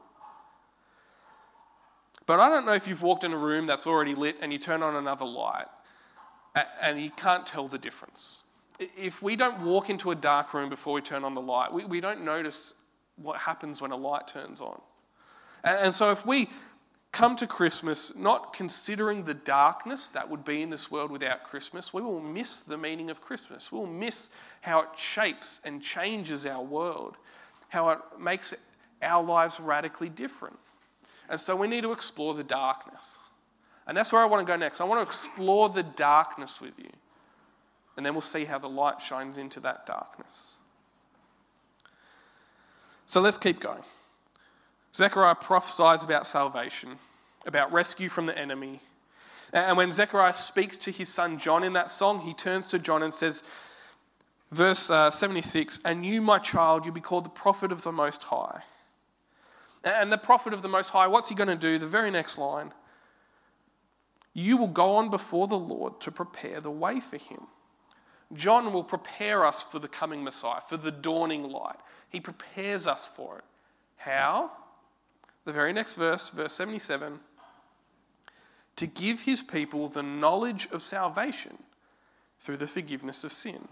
But 2.26 2.40
I 2.40 2.49
don't 2.49 2.66
know 2.66 2.73
if 2.75 2.87
you've 2.87 3.02
walked 3.02 3.25
in 3.25 3.33
a 3.33 3.37
room 3.37 3.66
that's 3.66 3.87
already 3.87 4.14
lit 4.14 4.37
and 4.40 4.52
you 4.52 4.59
turn 4.59 4.83
on 4.83 4.95
another 4.95 5.25
light 5.25 5.66
and 6.80 7.00
you 7.00 7.11
can't 7.11 7.47
tell 7.47 7.69
the 7.69 7.78
difference. 7.78 8.45
If 8.78 9.23
we 9.23 9.37
don't 9.37 9.61
walk 9.61 9.90
into 9.90 10.11
a 10.11 10.14
dark 10.14 10.54
room 10.54 10.69
before 10.69 10.95
we 10.95 11.00
turn 11.00 11.25
on 11.25 11.35
the 11.35 11.40
light, 11.40 11.73
we, 11.73 11.85
we 11.85 12.00
don't 12.00 12.25
notice 12.25 12.75
what 13.16 13.38
happens 13.38 13.80
when 13.80 13.90
a 13.90 13.97
light 13.97 14.28
turns 14.28 14.61
on. 14.61 14.80
And, 15.64 15.78
and 15.87 15.95
so 15.95 16.11
if 16.11 16.25
we 16.25 16.49
come 17.12 17.36
to 17.36 17.46
Christmas 17.46 18.14
not 18.14 18.52
considering 18.52 19.24
the 19.24 19.34
darkness 19.34 20.08
that 20.08 20.30
would 20.30 20.44
be 20.44 20.62
in 20.62 20.70
this 20.70 20.90
world 20.90 21.10
without 21.10 21.44
Christmas, 21.44 21.92
we 21.92 22.02
will 22.02 22.20
miss 22.20 22.60
the 22.60 22.78
meaning 22.78 23.10
of 23.10 23.20
Christmas. 23.20 23.72
We'll 23.72 23.86
miss 23.86 24.30
how 24.60 24.80
it 24.80 24.88
shapes 24.96 25.60
and 25.64 25.82
changes 25.82 26.46
our 26.46 26.62
world, 26.62 27.16
how 27.68 27.90
it 27.90 27.98
makes 28.18 28.54
our 29.02 29.24
lives 29.24 29.58
radically 29.58 30.08
different. 30.08 30.58
And 31.28 31.38
so 31.38 31.56
we 31.56 31.68
need 31.68 31.82
to 31.82 31.92
explore 31.92 32.34
the 32.34 32.44
darkness. 32.44 33.18
And 33.86 33.96
that's 33.96 34.12
where 34.12 34.22
I 34.22 34.26
want 34.26 34.46
to 34.46 34.52
go 34.52 34.56
next. 34.56 34.80
I 34.80 34.84
want 34.84 35.00
to 35.00 35.06
explore 35.06 35.68
the 35.68 35.82
darkness 35.82 36.60
with 36.60 36.78
you. 36.78 36.90
And 37.96 38.06
then 38.06 38.14
we'll 38.14 38.20
see 38.20 38.44
how 38.44 38.58
the 38.58 38.68
light 38.68 39.00
shines 39.00 39.36
into 39.36 39.60
that 39.60 39.86
darkness. 39.86 40.54
So 43.06 43.20
let's 43.20 43.38
keep 43.38 43.58
going. 43.58 43.82
Zechariah 44.94 45.37
prophesies 45.37 46.02
about 46.02 46.26
salvation, 46.26 46.90
about 47.47 47.73
rescue 47.73 48.09
from 48.09 48.26
the 48.26 48.37
enemy. 48.37 48.80
And 49.52 49.76
when 49.76 49.92
Zechariah 49.92 50.35
speaks 50.35 50.76
to 50.78 50.90
his 50.90 51.09
son 51.09 51.38
John 51.38 51.64
in 51.64 51.73
that 51.75 51.90
song, 51.90 52.20
he 52.20 52.35
turns 52.35 52.68
to 52.68 52.78
John 52.78 53.02
and 53.02 53.12
says, 53.12 53.42
verse 54.50 54.90
uh, 54.90 55.11
76 55.11 55.80
And 55.85 56.04
you, 56.04 56.23
my 56.23 56.38
child, 56.38 56.85
you'll 56.85 56.94
be 56.94 57.00
called 57.00 57.25
the 57.25 57.30
prophet 57.30 57.73
of 57.73 57.82
the 57.82 57.92
Most 57.92 58.25
High. 58.25 58.62
And 59.82 60.12
the 60.12 60.18
prophet 60.18 60.52
of 60.52 60.62
the 60.62 60.68
Most 60.68 60.90
High, 60.90 61.06
what's 61.06 61.28
he 61.28 61.35
going 61.35 61.49
to 61.49 61.56
do? 61.56 61.78
The 61.78 61.87
very 61.87 62.11
next 62.11 62.38
line 62.38 62.73
You 64.35 64.56
will 64.56 64.68
go 64.68 64.97
on 64.97 65.11
before 65.11 65.47
the 65.47 65.59
Lord 65.59 66.00
to 66.02 66.11
prepare 66.11 66.61
the 66.61 66.70
way 66.70 67.00
for 67.00 67.16
him. 67.16 67.47
John 68.32 68.73
will 68.73 68.85
prepare 68.85 69.44
us 69.44 69.62
for 69.62 69.80
the 69.80 69.88
coming 69.88 70.23
Messiah, 70.23 70.61
for 70.61 70.76
the 70.76 70.92
dawning 70.92 71.50
light. 71.50 71.78
He 72.09 72.20
prepares 72.20 72.87
us 72.87 73.09
for 73.09 73.38
it. 73.38 73.44
How? 73.97 74.52
The 75.50 75.54
very 75.54 75.73
next 75.73 75.97
verse, 75.97 76.28
verse 76.28 76.52
77 76.52 77.19
to 78.76 78.87
give 78.87 79.23
his 79.23 79.42
people 79.42 79.88
the 79.88 80.00
knowledge 80.00 80.69
of 80.71 80.80
salvation 80.80 81.59
through 82.38 82.59
the 82.59 82.69
forgiveness 82.69 83.25
of 83.25 83.33
sin. 83.33 83.66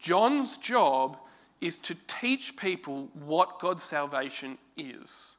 John's 0.00 0.56
job 0.56 1.16
is 1.60 1.78
to 1.78 1.94
teach 2.08 2.56
people 2.56 3.08
what 3.14 3.60
God's 3.60 3.84
salvation 3.84 4.58
is, 4.76 5.36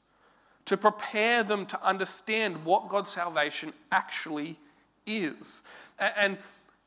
to 0.64 0.78
prepare 0.78 1.44
them 1.44 1.66
to 1.66 1.86
understand 1.86 2.64
what 2.64 2.88
God's 2.88 3.10
salvation 3.10 3.74
actually 3.92 4.58
is. 5.06 5.64
And 6.00 6.38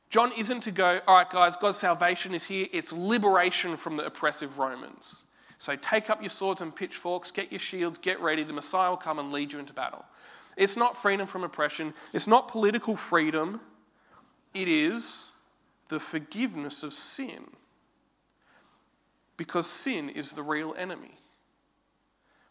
John 0.09 0.33
isn't 0.39 0.63
to 0.63 0.71
go, 0.71 1.03
all 1.07 1.17
right, 1.17 1.29
guys, 1.29 1.59
God's 1.59 1.77
salvation 1.77 2.33
is 2.33 2.45
here. 2.45 2.67
It's 2.73 2.95
liberation 2.95 3.77
from 3.77 3.99
the 3.99 4.07
oppressive 4.07 4.57
Romans. 4.57 5.26
So 5.59 5.75
take 5.77 6.11
up 6.11 6.21
your 6.21 6.31
swords 6.31 6.61
and 6.61 6.75
pitchforks, 6.75 7.31
get 7.31 7.51
your 7.51 7.59
shields, 7.59 7.99
get 7.99 8.21
ready. 8.21 8.43
The 8.43 8.53
Messiah 8.53 8.91
will 8.91 8.97
come 8.97 9.19
and 9.19 9.33
lead 9.33 9.53
you 9.53 9.59
into 9.59 9.73
battle. 9.73 10.05
It's 10.57 10.77
not 10.77 10.97
freedom 10.97 11.27
from 11.27 11.45
oppression, 11.45 11.95
it's 12.13 12.27
not 12.27 12.49
political 12.49 12.97
freedom, 12.97 13.61
it 14.55 14.69
is 14.69 15.33
the 15.89 16.01
forgiveness 16.01 16.83
of 16.83 16.93
sin 16.93 17.45
because 19.37 19.67
sin 19.67 20.09
is 20.09 20.33
the 20.33 20.43
real 20.43 20.75
enemy. 20.79 21.19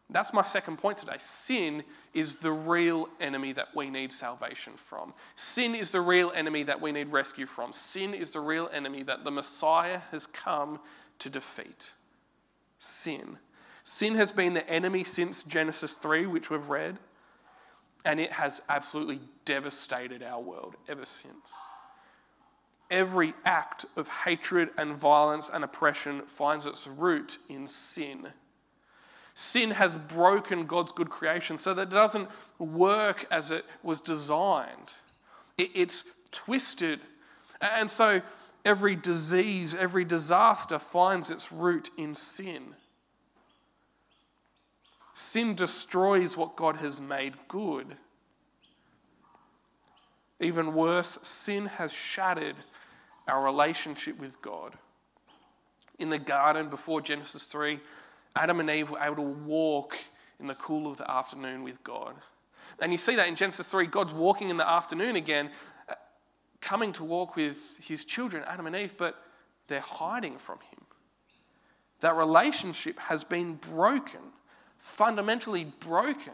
That's 0.10 0.34
my 0.34 0.44
second 0.44 0.78
point 0.78 1.00
today. 1.00 1.16
Sin 1.18 1.84
is 2.14 2.38
the 2.38 2.52
real 2.52 3.10
enemy 3.20 3.54
that 3.54 3.76
we 3.76 3.90
need 3.90 4.12
salvation 4.12 4.74
from. 4.76 5.14
Sin 5.36 5.74
is 5.74 5.90
the 5.90 6.02
real 6.02 6.32
enemy 6.36 6.62
that 6.64 6.80
we 6.80 6.92
need 6.92 7.12
rescue 7.12 7.48
from. 7.48 7.74
Sin 7.74 8.14
is 8.14 8.30
the 8.30 8.40
real 8.40 8.70
enemy 8.72 9.02
that 9.02 9.24
the 9.24 9.32
Messiah 9.32 10.02
has 10.12 10.28
come 10.28 10.80
to 11.18 11.30
defeat. 11.30 11.94
Sin. 12.80 13.38
Sin 13.84 14.16
has 14.16 14.32
been 14.32 14.54
the 14.54 14.68
enemy 14.70 15.04
since 15.04 15.44
Genesis 15.44 15.96
3, 15.96 16.26
which 16.26 16.50
we've 16.50 16.70
read, 16.70 16.98
and 18.04 18.20
it 18.20 18.34
has 18.34 18.62
absolutely 18.68 19.20
devastated 19.46 20.24
our 20.24 20.42
world 20.42 20.76
ever 20.88 21.06
since 21.06 21.52
every 22.92 23.34
act 23.44 23.86
of 23.96 24.08
hatred 24.08 24.70
and 24.78 24.96
violence 24.96 25.50
and 25.50 25.64
oppression 25.64 26.22
finds 26.22 26.66
its 26.66 26.88
root 26.88 27.38
in 27.50 27.68
sin. 27.68 28.28
Sin 29.34 29.72
has 29.72 29.98
broken 29.98 30.66
God's 30.66 30.92
good 30.92 31.10
creation 31.10 31.58
so 31.58 31.74
that 31.74 31.90
it 31.90 31.90
doesn't 31.90 32.30
work 32.58 33.26
as 33.32 33.52
it 33.52 33.66
was 33.84 34.00
designed. 34.00 34.94
It's 35.58 36.06
twisted. 36.32 37.02
And 37.60 37.90
so 37.90 38.22
every 38.66 38.96
disease, 38.96 39.76
every 39.76 40.04
disaster 40.04 40.80
finds 40.80 41.30
its 41.30 41.52
root 41.52 41.90
in 41.98 42.16
sin. 42.16 42.74
Sin 45.14 45.56
destroys 45.56 46.36
what 46.36 46.58
God 46.58 46.78
has 46.78 47.00
made 47.00 47.36
good. 47.48 47.96
Even 50.42 50.74
worse, 50.74 51.18
sin 51.22 51.68
has 51.68 51.94
shattered 51.94 52.56
our 53.28 53.44
relationship 53.44 54.20
with 54.20 54.42
God. 54.42 54.74
In 55.98 56.10
the 56.10 56.20
garden 56.20 56.68
before 56.70 57.00
Genesis 57.00 57.46
3, 57.46 57.80
Adam 58.36 58.60
and 58.60 58.70
Eve 58.70 58.90
were 58.90 59.00
able 59.00 59.16
to 59.16 59.22
walk 59.22 59.96
in 60.40 60.48
the 60.48 60.56
cool 60.56 60.92
of 60.92 60.98
the 60.98 61.10
afternoon 61.10 61.64
with 61.64 61.82
God. 61.84 62.16
And 62.82 62.92
you 62.92 62.98
see 62.98 63.16
that 63.16 63.28
in 63.28 63.36
Genesis 63.36 63.68
3, 63.70 63.88
God's 63.88 64.14
walking 64.14 64.50
in 64.50 64.58
the 64.58 64.70
afternoon 64.70 65.16
again, 65.16 65.50
coming 66.66 66.92
to 66.94 67.04
walk 67.04 67.36
with 67.36 67.60
his 67.80 68.04
children, 68.04 68.44
Adam 68.48 68.66
and 68.66 68.76
Eve, 68.76 68.96
but 68.98 69.16
they're 69.68 69.80
hiding 69.80 70.38
from 70.38 70.58
him. 70.58 70.86
That 72.00 72.16
relationship 72.16 72.98
has 72.98 73.24
been 73.24 73.56
broken, 73.56 74.20
fundamentally 74.78 75.66
broken. 75.80 76.34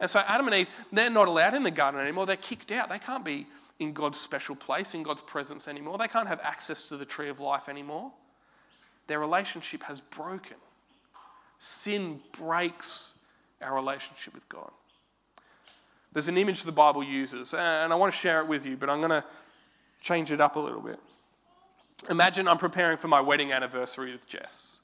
And 0.00 0.08
so 0.10 0.22
Adam 0.26 0.46
and 0.46 0.56
Eve, 0.56 0.68
they're 0.90 1.10
not 1.10 1.28
allowed 1.28 1.54
in 1.54 1.62
the 1.62 1.70
garden 1.70 2.00
anymore. 2.00 2.24
They're 2.24 2.36
kicked 2.36 2.72
out. 2.72 2.88
They 2.88 2.98
can't 2.98 3.24
be 3.24 3.46
in 3.78 3.92
God's 3.92 4.18
special 4.18 4.56
place, 4.56 4.94
in 4.94 5.02
God's 5.02 5.22
presence 5.22 5.68
anymore. 5.68 5.98
They 5.98 6.08
can't 6.08 6.28
have 6.28 6.40
access 6.42 6.88
to 6.88 6.96
the 6.96 7.04
tree 7.04 7.28
of 7.28 7.38
life 7.38 7.68
anymore. 7.68 8.12
Their 9.08 9.20
relationship 9.20 9.82
has 9.84 10.00
broken. 10.00 10.56
Sin 11.58 12.18
breaks 12.38 13.12
our 13.60 13.74
relationship 13.74 14.34
with 14.34 14.48
God. 14.48 14.70
There's 16.14 16.28
an 16.28 16.38
image 16.38 16.62
the 16.62 16.72
Bible 16.72 17.02
uses, 17.02 17.52
and 17.52 17.92
I 17.92 17.96
want 17.96 18.12
to 18.12 18.18
share 18.18 18.40
it 18.40 18.46
with 18.46 18.64
you, 18.64 18.76
but 18.76 18.88
I'm 18.88 18.98
going 18.98 19.10
to 19.10 19.24
change 20.00 20.30
it 20.30 20.40
up 20.40 20.54
a 20.54 20.60
little 20.60 20.80
bit. 20.80 21.00
Imagine 22.08 22.46
I'm 22.46 22.58
preparing 22.58 22.96
for 22.96 23.08
my 23.08 23.20
wedding 23.20 23.52
anniversary 23.52 24.12
with 24.12 24.26
Jess. 24.26 24.78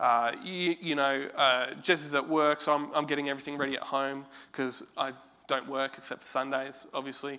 Uh, 0.00 0.32
you, 0.42 0.74
you, 0.80 0.94
know, 0.96 1.28
uh, 1.36 1.66
Jess 1.80 2.04
is 2.04 2.14
at 2.14 2.28
work, 2.28 2.60
so 2.60 2.74
I'm, 2.74 2.92
I'm 2.92 3.06
getting 3.06 3.28
everything 3.28 3.56
ready 3.56 3.76
at 3.76 3.82
home 3.82 4.24
because 4.50 4.82
I 4.96 5.12
don't 5.46 5.68
work 5.68 5.94
except 5.96 6.22
for 6.22 6.26
Sundays, 6.26 6.86
obviously. 6.92 7.38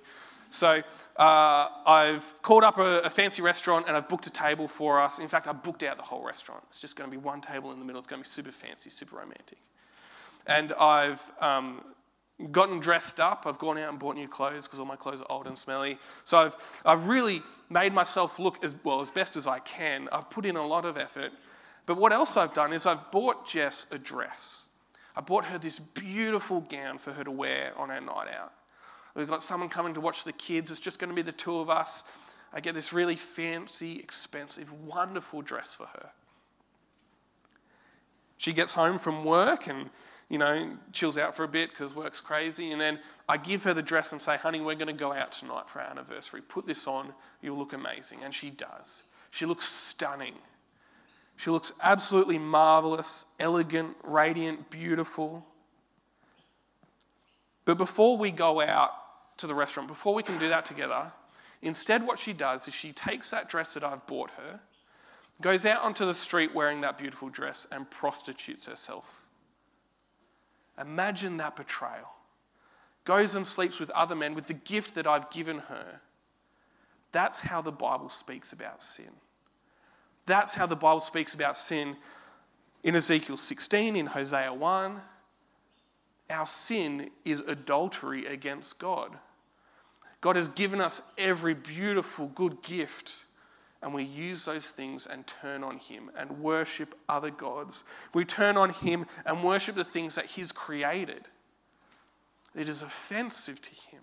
So 0.51 0.82
uh, 1.18 1.68
I've 1.86 2.42
called 2.42 2.63
up 2.63 2.77
a, 2.77 3.00
a, 3.00 3.10
fancy 3.10 3.42
restaurant 3.42 3.88
and 3.88 3.98
I've 3.98 4.08
booked 4.08 4.27
a 4.27 4.30
table 4.30 4.70
for 4.70 5.01
us. 5.01 5.20
In 5.20 5.27
fact, 5.27 5.48
I've 5.48 5.62
booked 5.62 5.84
out 5.84 5.98
the 5.98 6.04
whole 6.04 6.24
restaurant. 6.24 6.63
It's 6.70 6.80
just 6.80 6.96
going 6.96 7.10
to 7.10 7.12
be 7.12 7.22
one 7.22 7.42
table 7.42 7.74
in 7.74 7.80
the 7.80 7.84
middle. 7.84 8.00
It's 8.00 8.08
going 8.08 8.24
to 8.24 8.30
be 8.30 8.32
super 8.32 8.51
fancy, 8.51 8.89
super 8.89 9.18
romantic. 9.18 9.58
And 10.48 10.72
I've 10.74 11.22
um, 11.42 11.82
gotten 12.51 12.80
dressed 12.80 13.20
up. 13.20 13.44
I've 13.46 13.58
gone 13.58 13.77
out 13.77 13.89
and 13.89 14.00
bought 14.00 14.15
new 14.15 14.27
clothes 14.27 14.65
because 14.65 14.80
all 14.80 14.86
my 14.86 14.96
clothes 14.96 15.22
are 15.22 15.32
old 15.32 15.48
and 15.48 15.58
smelly. 15.58 15.98
So 16.24 16.38
I've, 16.38 16.82
I've 16.86 17.08
really 17.08 17.42
made 17.70 17.94
myself 17.94 18.39
look 18.39 18.63
as 18.63 18.75
well 18.84 19.01
as 19.01 19.10
best 19.10 19.36
as 19.36 19.48
I 19.48 19.60
can. 19.60 20.10
I've 20.12 20.30
put 20.30 20.46
in 20.46 20.56
a 20.56 20.65
lot 20.65 20.86
of 20.86 20.98
effort. 20.98 21.32
But 21.86 21.98
what 21.98 22.12
else 22.12 22.36
I've 22.36 22.54
done 22.54 22.74
is 22.74 22.86
I've 22.86 23.12
bought 23.12 23.48
Jess 23.48 23.86
a 23.92 23.98
dress. 23.98 24.63
I 25.15 25.22
bought 25.22 25.46
her 25.46 25.58
this 25.58 25.80
beautiful 25.80 26.62
gown 26.62 26.98
for 26.98 27.13
her 27.13 27.24
to 27.24 27.32
wear 27.32 27.74
on 27.77 27.89
our 27.89 28.01
night 28.01 28.27
out. 28.36 28.54
We've 29.15 29.30
got 29.30 29.42
someone 29.42 29.70
coming 29.70 29.94
to 29.94 30.01
watch 30.01 30.25
the 30.25 30.34
kids. 30.34 30.72
It's 30.72 30.80
just 30.80 31.00
going 31.00 31.10
to 31.10 31.15
be 31.15 31.22
the 31.22 31.32
two 31.32 31.60
of 31.60 31.70
us. 31.70 32.04
I 32.54 32.60
get 32.60 32.75
this 32.75 32.92
really 32.92 33.15
fancy, 33.15 33.98
expensive, 34.00 34.72
wonderful 34.74 35.42
dress 35.42 35.74
for 35.74 35.88
her. 35.88 36.10
She 38.38 38.51
gets 38.51 38.74
home 38.74 39.00
from 39.00 39.24
work 39.24 39.68
and 39.68 39.89
you 40.29 40.38
know, 40.38 40.77
chills 40.91 41.17
out 41.17 41.36
for 41.36 41.44
a 41.44 41.48
bit 41.48 41.70
because 41.70 41.96
work's 41.96 42.22
crazy. 42.22 42.72
And 42.72 42.82
then 42.82 43.00
I 43.29 43.38
give 43.38 43.63
her 43.63 43.74
the 43.74 43.84
dress 43.84 44.12
and 44.12 44.22
say, 44.22 44.38
honey, 44.38 44.60
we're 44.60 44.75
going 44.75 44.88
to 44.88 44.94
go 44.94 45.13
out 45.13 45.32
tonight 45.32 45.70
for 45.70 45.82
our 45.82 45.89
anniversary. 45.89 46.41
Put 46.41 46.65
this 46.65 46.88
on, 46.88 47.13
you'll 47.41 47.58
look 47.58 47.74
amazing. 47.74 48.20
And 48.24 48.34
she 48.34 48.50
does. 48.50 49.03
She 49.32 49.46
looks 49.46 49.65
stunning. 49.65 50.36
She 51.38 51.50
looks 51.50 51.74
absolutely 51.84 52.39
marvelous, 52.39 53.25
elegant, 53.39 53.98
radiant, 54.03 54.70
beautiful. 54.70 55.46
But 57.65 57.77
before 57.77 58.17
we 58.17 58.32
go 58.32 58.62
out 58.62 58.91
to 59.38 59.48
the 59.48 59.53
restaurant, 59.55 59.89
before 59.89 60.13
we 60.13 60.24
can 60.24 60.39
do 60.39 60.50
that 60.50 60.65
together, 60.65 61.12
instead, 61.62 62.05
what 62.05 62.20
she 62.20 62.32
does 62.32 62.67
is 62.67 62.74
she 62.74 62.94
takes 62.94 63.32
that 63.32 63.50
dress 63.50 63.74
that 63.74 63.84
I've 63.84 64.05
bought 64.08 64.32
her, 64.32 64.62
goes 65.41 65.65
out 65.65 65.84
onto 65.84 66.05
the 66.05 66.13
street 66.13 66.55
wearing 66.55 66.82
that 66.82 66.98
beautiful 66.98 67.29
dress, 67.29 67.67
and 67.72 67.89
prostitutes 67.89 68.65
herself. 68.65 69.25
Imagine 70.79 71.38
that 71.38 71.55
betrayal. 71.55 72.13
Goes 73.03 73.36
and 73.36 73.46
sleeps 73.46 73.79
with 73.79 73.89
other 73.91 74.15
men 74.15 74.34
with 74.34 74.48
the 74.48 74.53
gift 74.53 74.96
that 74.96 75.08
I've 75.08 75.29
given 75.29 75.60
her. 75.60 76.01
That's 77.12 77.41
how 77.41 77.62
the 77.62 77.72
Bible 77.72 78.10
speaks 78.10 78.51
about 78.51 78.82
sin. 78.84 79.12
That's 80.25 80.55
how 80.55 80.65
the 80.65 80.75
Bible 80.75 81.00
speaks 81.00 81.34
about 81.34 81.58
sin 81.58 81.96
in 82.84 82.96
Ezekiel 82.96 83.38
16, 83.38 83.96
in 83.96 84.08
Hosea 84.08 84.53
1. 84.53 85.01
Our 86.29 86.48
sin 86.48 87.12
is 87.24 87.41
adultery 87.41 88.25
against 88.25 88.79
God. 88.79 89.12
God 90.22 90.36
has 90.36 90.48
given 90.48 90.82
us 90.82 91.01
every 91.17 91.53
beautiful, 91.53 92.27
good 92.27 92.63
gift, 92.63 93.25
and 93.86 93.94
we 93.94 94.01
use 94.01 94.46
those 94.46 94.65
things 94.65 95.06
and 95.06 95.27
turn 95.27 95.63
on 95.63 95.77
Him 95.77 96.10
and 96.18 96.39
worship 96.39 96.96
other 97.08 97.30
gods. 97.30 97.84
We 98.15 98.25
turn 98.25 98.58
on 98.58 98.72
Him 98.72 99.06
and 99.27 99.44
worship 99.44 99.75
the 99.75 99.84
things 99.84 100.15
that 100.15 100.25
He's 100.25 100.51
created. 100.51 101.25
It 102.56 102.68
is 102.68 102.82
offensive 102.82 103.62
to 103.62 103.70
Him, 103.70 104.01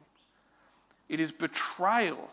it 1.08 1.18
is 1.18 1.32
betrayal. 1.32 2.30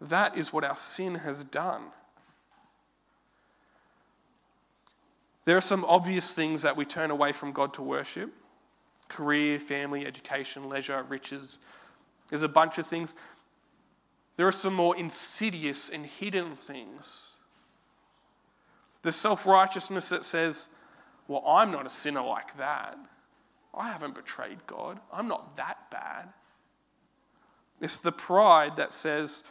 That 0.00 0.36
is 0.36 0.52
what 0.52 0.64
our 0.64 0.76
sin 0.76 1.16
has 1.16 1.44
done. 1.44 1.82
There 5.44 5.56
are 5.58 5.62
some 5.62 5.84
obvious 5.84 6.34
things 6.34 6.62
that 6.62 6.76
we 6.76 6.86
turn 6.86 7.10
away 7.10 7.32
from 7.32 7.52
God 7.52 7.74
to 7.74 7.82
worship 7.82 8.32
career, 9.08 9.58
family, 9.58 10.06
education, 10.06 10.70
leisure, 10.70 11.04
riches. 11.06 11.58
There's 12.30 12.42
a 12.42 12.48
bunch 12.48 12.78
of 12.78 12.86
things. 12.86 13.12
There 14.36 14.48
are 14.48 14.52
some 14.52 14.74
more 14.74 14.96
insidious 14.96 15.88
and 15.88 16.04
hidden 16.04 16.56
things. 16.56 17.36
The 19.02 19.12
self 19.12 19.46
righteousness 19.46 20.08
that 20.08 20.24
says, 20.24 20.68
Well, 21.28 21.44
I'm 21.46 21.70
not 21.70 21.86
a 21.86 21.90
sinner 21.90 22.22
like 22.22 22.56
that. 22.58 22.98
I 23.72 23.90
haven't 23.90 24.14
betrayed 24.14 24.66
God. 24.66 25.00
I'm 25.12 25.28
not 25.28 25.56
that 25.56 25.90
bad. 25.90 26.28
It's 27.80 27.96
the 27.96 28.12
pride 28.12 28.76
that 28.76 28.92
says, 28.92 29.44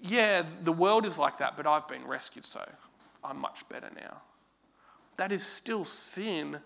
Yeah, 0.00 0.44
the 0.62 0.72
world 0.72 1.06
is 1.06 1.18
like 1.18 1.38
that, 1.38 1.56
but 1.56 1.66
I've 1.66 1.88
been 1.88 2.06
rescued, 2.06 2.44
so 2.44 2.66
I'm 3.22 3.38
much 3.40 3.68
better 3.68 3.90
now 3.94 4.22
that 5.16 5.32
is 5.32 5.44
still 5.44 5.84
sin. 5.84 6.58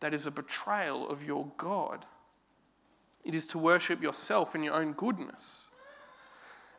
That 0.00 0.14
is 0.14 0.26
a 0.26 0.30
betrayal 0.30 1.08
of 1.08 1.24
your 1.24 1.50
God. 1.56 2.06
It 3.24 3.34
is 3.34 3.46
to 3.48 3.58
worship 3.58 4.02
yourself 4.02 4.54
and 4.54 4.64
your 4.64 4.74
own 4.74 4.92
goodness. 4.92 5.69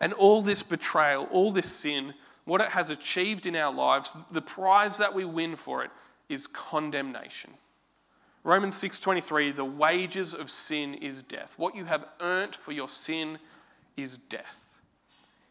And 0.01 0.11
all 0.13 0.41
this 0.41 0.63
betrayal, 0.63 1.27
all 1.31 1.51
this 1.51 1.71
sin, 1.71 2.15
what 2.43 2.59
it 2.59 2.69
has 2.69 2.89
achieved 2.89 3.45
in 3.45 3.55
our 3.55 3.71
lives, 3.71 4.11
the 4.31 4.41
prize 4.41 4.97
that 4.97 5.13
we 5.13 5.23
win 5.23 5.55
for 5.55 5.83
it 5.83 5.91
is 6.27 6.47
condemnation. 6.47 7.51
Romans 8.43 8.75
6:23 8.75 9.51
the 9.55 9.63
wages 9.63 10.33
of 10.33 10.49
sin 10.49 10.95
is 10.95 11.21
death. 11.21 11.53
What 11.57 11.75
you 11.75 11.85
have 11.85 12.07
earned 12.19 12.55
for 12.55 12.71
your 12.71 12.89
sin 12.89 13.37
is 13.95 14.17
death. 14.17 14.65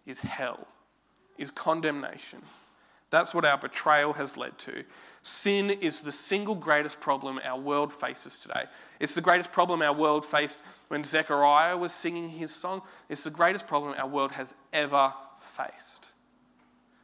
Is 0.04 0.20
hell. 0.20 0.66
Is 1.38 1.52
condemnation. 1.52 2.42
That's 3.10 3.34
what 3.34 3.44
our 3.44 3.58
betrayal 3.58 4.12
has 4.14 4.36
led 4.36 4.56
to. 4.58 4.84
Sin 5.22 5.70
is 5.70 6.00
the 6.00 6.12
single 6.12 6.54
greatest 6.54 7.00
problem 7.00 7.40
our 7.44 7.58
world 7.58 7.92
faces 7.92 8.38
today. 8.38 8.64
It's 9.00 9.14
the 9.14 9.20
greatest 9.20 9.52
problem 9.52 9.82
our 9.82 9.92
world 9.92 10.24
faced 10.24 10.58
when 10.88 11.04
Zechariah 11.04 11.76
was 11.76 11.92
singing 11.92 12.28
his 12.28 12.54
song. 12.54 12.82
It's 13.08 13.24
the 13.24 13.30
greatest 13.30 13.66
problem 13.66 13.94
our 13.98 14.08
world 14.08 14.32
has 14.32 14.54
ever 14.72 15.12
faced. 15.38 16.10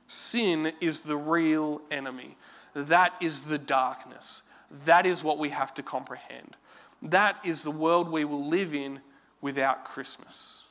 Sin 0.07 0.73
is 0.81 1.01
the 1.01 1.17
real 1.17 1.83
enemy. 1.91 2.37
That 2.75 3.13
is 3.21 3.43
the 3.43 3.59
darkness. 3.59 4.43
That 4.85 5.07
is 5.07 5.25
what 5.25 5.39
we 5.39 5.49
have 5.51 5.75
to 5.75 5.83
comprehend. 5.83 6.57
That 7.03 7.37
is 7.45 7.63
the 7.63 7.71
world 7.71 8.11
we 8.11 8.25
will 8.25 8.47
live 8.47 8.75
in 8.75 9.01
without 9.41 9.85
Christmas. 9.85 10.65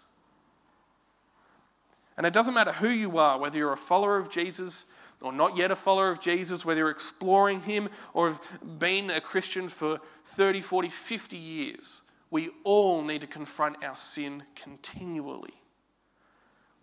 And 2.17 2.25
it 2.25 2.33
doesn't 2.33 2.53
matter 2.53 2.71
who 2.71 2.89
you 2.89 3.17
are, 3.17 3.37
whether 3.37 3.57
you're 3.57 3.73
a 3.73 3.77
follower 3.77 4.17
of 4.17 4.31
Jesus 4.31 4.85
or 5.25 5.33
not 5.33 5.57
yet 5.57 5.71
a 5.71 5.75
follower 5.75 6.09
of 6.09 6.21
Jesus, 6.21 6.63
whether 6.63 6.81
you're 6.81 6.89
exploring 6.91 7.61
Him 7.61 7.89
or 8.13 8.29
have 8.29 8.41
been 8.79 9.09
a 9.09 9.19
Christian 9.19 9.69
for 9.69 9.99
30, 10.25 10.61
40, 10.61 10.89
50 10.89 11.35
years, 11.35 12.01
we 12.29 12.49
all 12.63 13.03
need 13.03 13.21
to 13.21 13.27
confront 13.27 13.83
our 13.83 13.97
sin 13.97 14.43
continually. 14.55 15.53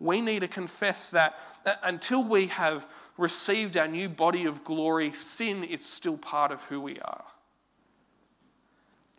We 0.01 0.21
need 0.21 0.41
to 0.41 0.49
confess 0.49 1.11
that 1.11 1.39
uh, 1.65 1.75
until 1.85 2.25
we 2.25 2.49
have 2.49 2.85
received 3.17 3.77
our 3.77 3.87
new 3.87 4.09
body 4.09 4.47
of 4.47 4.65
glory, 4.65 5.13
sin 5.13 5.63
is 5.63 5.85
still 5.85 6.19
part 6.19 6.51
of 6.51 6.61
who 6.63 6.81
we 6.81 6.99
are. 6.99 7.25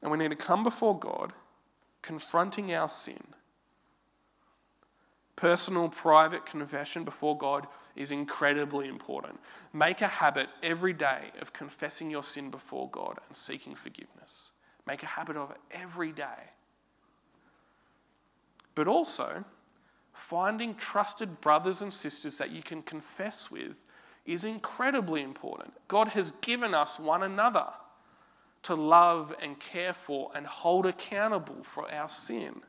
And 0.01 0.12
we 0.12 0.17
need 0.17 0.31
to 0.31 0.36
come 0.36 0.63
before 0.63 0.99
God, 0.99 1.31
confronting 2.01 2.73
our 2.73 2.89
sin. 2.89 3.23
Personal, 5.38 5.88
private 5.88 6.45
confession 6.45 7.05
before 7.05 7.38
God 7.38 7.67
is 7.95 8.12
incredibly 8.12 8.88
important. 8.88 9.39
Make 9.71 10.01
a 10.01 10.08
habit 10.08 10.49
every 10.62 10.93
day 10.93 11.32
of 11.41 11.53
confessing 11.53 12.10
your 12.10 12.23
sin 12.23 12.49
before 12.49 12.89
God 12.89 13.19
and 13.27 13.36
seeking 13.36 13.75
forgiveness. 13.75 14.51
Make 14.88 15.03
a 15.03 15.08
habit 15.08 15.38
of 15.38 15.51
it 15.51 15.58
every 15.71 16.12
day. 16.12 16.51
But 18.75 18.88
also, 18.88 19.45
finding 20.12 20.75
trusted 20.75 21.39
brothers 21.41 21.82
and 21.82 21.93
sisters 21.93 22.38
that 22.38 22.51
you 22.51 22.63
can 22.63 22.82
confess 22.82 23.51
with 23.51 23.75
is 24.25 24.43
incredibly 24.43 25.21
important. 25.21 25.73
God 25.88 26.10
has 26.10 26.32
given 26.41 26.73
us 26.73 26.99
one 26.99 27.23
another 27.23 27.67
to 28.63 28.75
love 28.75 29.36
and 29.41 29.60
care 29.60 29.93
for 29.93 30.32
and 30.34 30.47
hold 30.47 30.86
accountable 30.86 31.63
for 31.63 31.91
our 31.93 32.10
sin. 32.10 32.62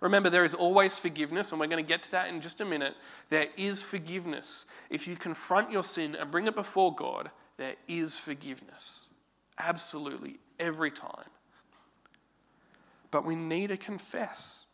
Remember, 0.00 0.28
there 0.28 0.44
is 0.44 0.54
always 0.54 0.98
forgiveness, 0.98 1.52
and 1.52 1.60
we're 1.60 1.68
going 1.68 1.82
to 1.82 1.88
get 1.88 2.02
to 2.04 2.10
that 2.12 2.28
in 2.28 2.40
just 2.40 2.60
a 2.60 2.64
minute. 2.64 2.94
There 3.30 3.46
is 3.56 3.82
forgiveness. 3.82 4.66
If 4.90 5.08
you 5.08 5.16
confront 5.16 5.70
your 5.70 5.82
sin 5.82 6.14
and 6.14 6.30
bring 6.30 6.46
it 6.46 6.54
before 6.54 6.94
God, 6.94 7.30
there 7.56 7.76
is 7.88 8.18
forgiveness. 8.18 9.08
Absolutely, 9.58 10.38
every 10.60 10.90
time. 10.90 11.30
But 13.10 13.24
we 13.24 13.36
need 13.36 13.68
to 13.68 13.76
confess. 13.76 14.66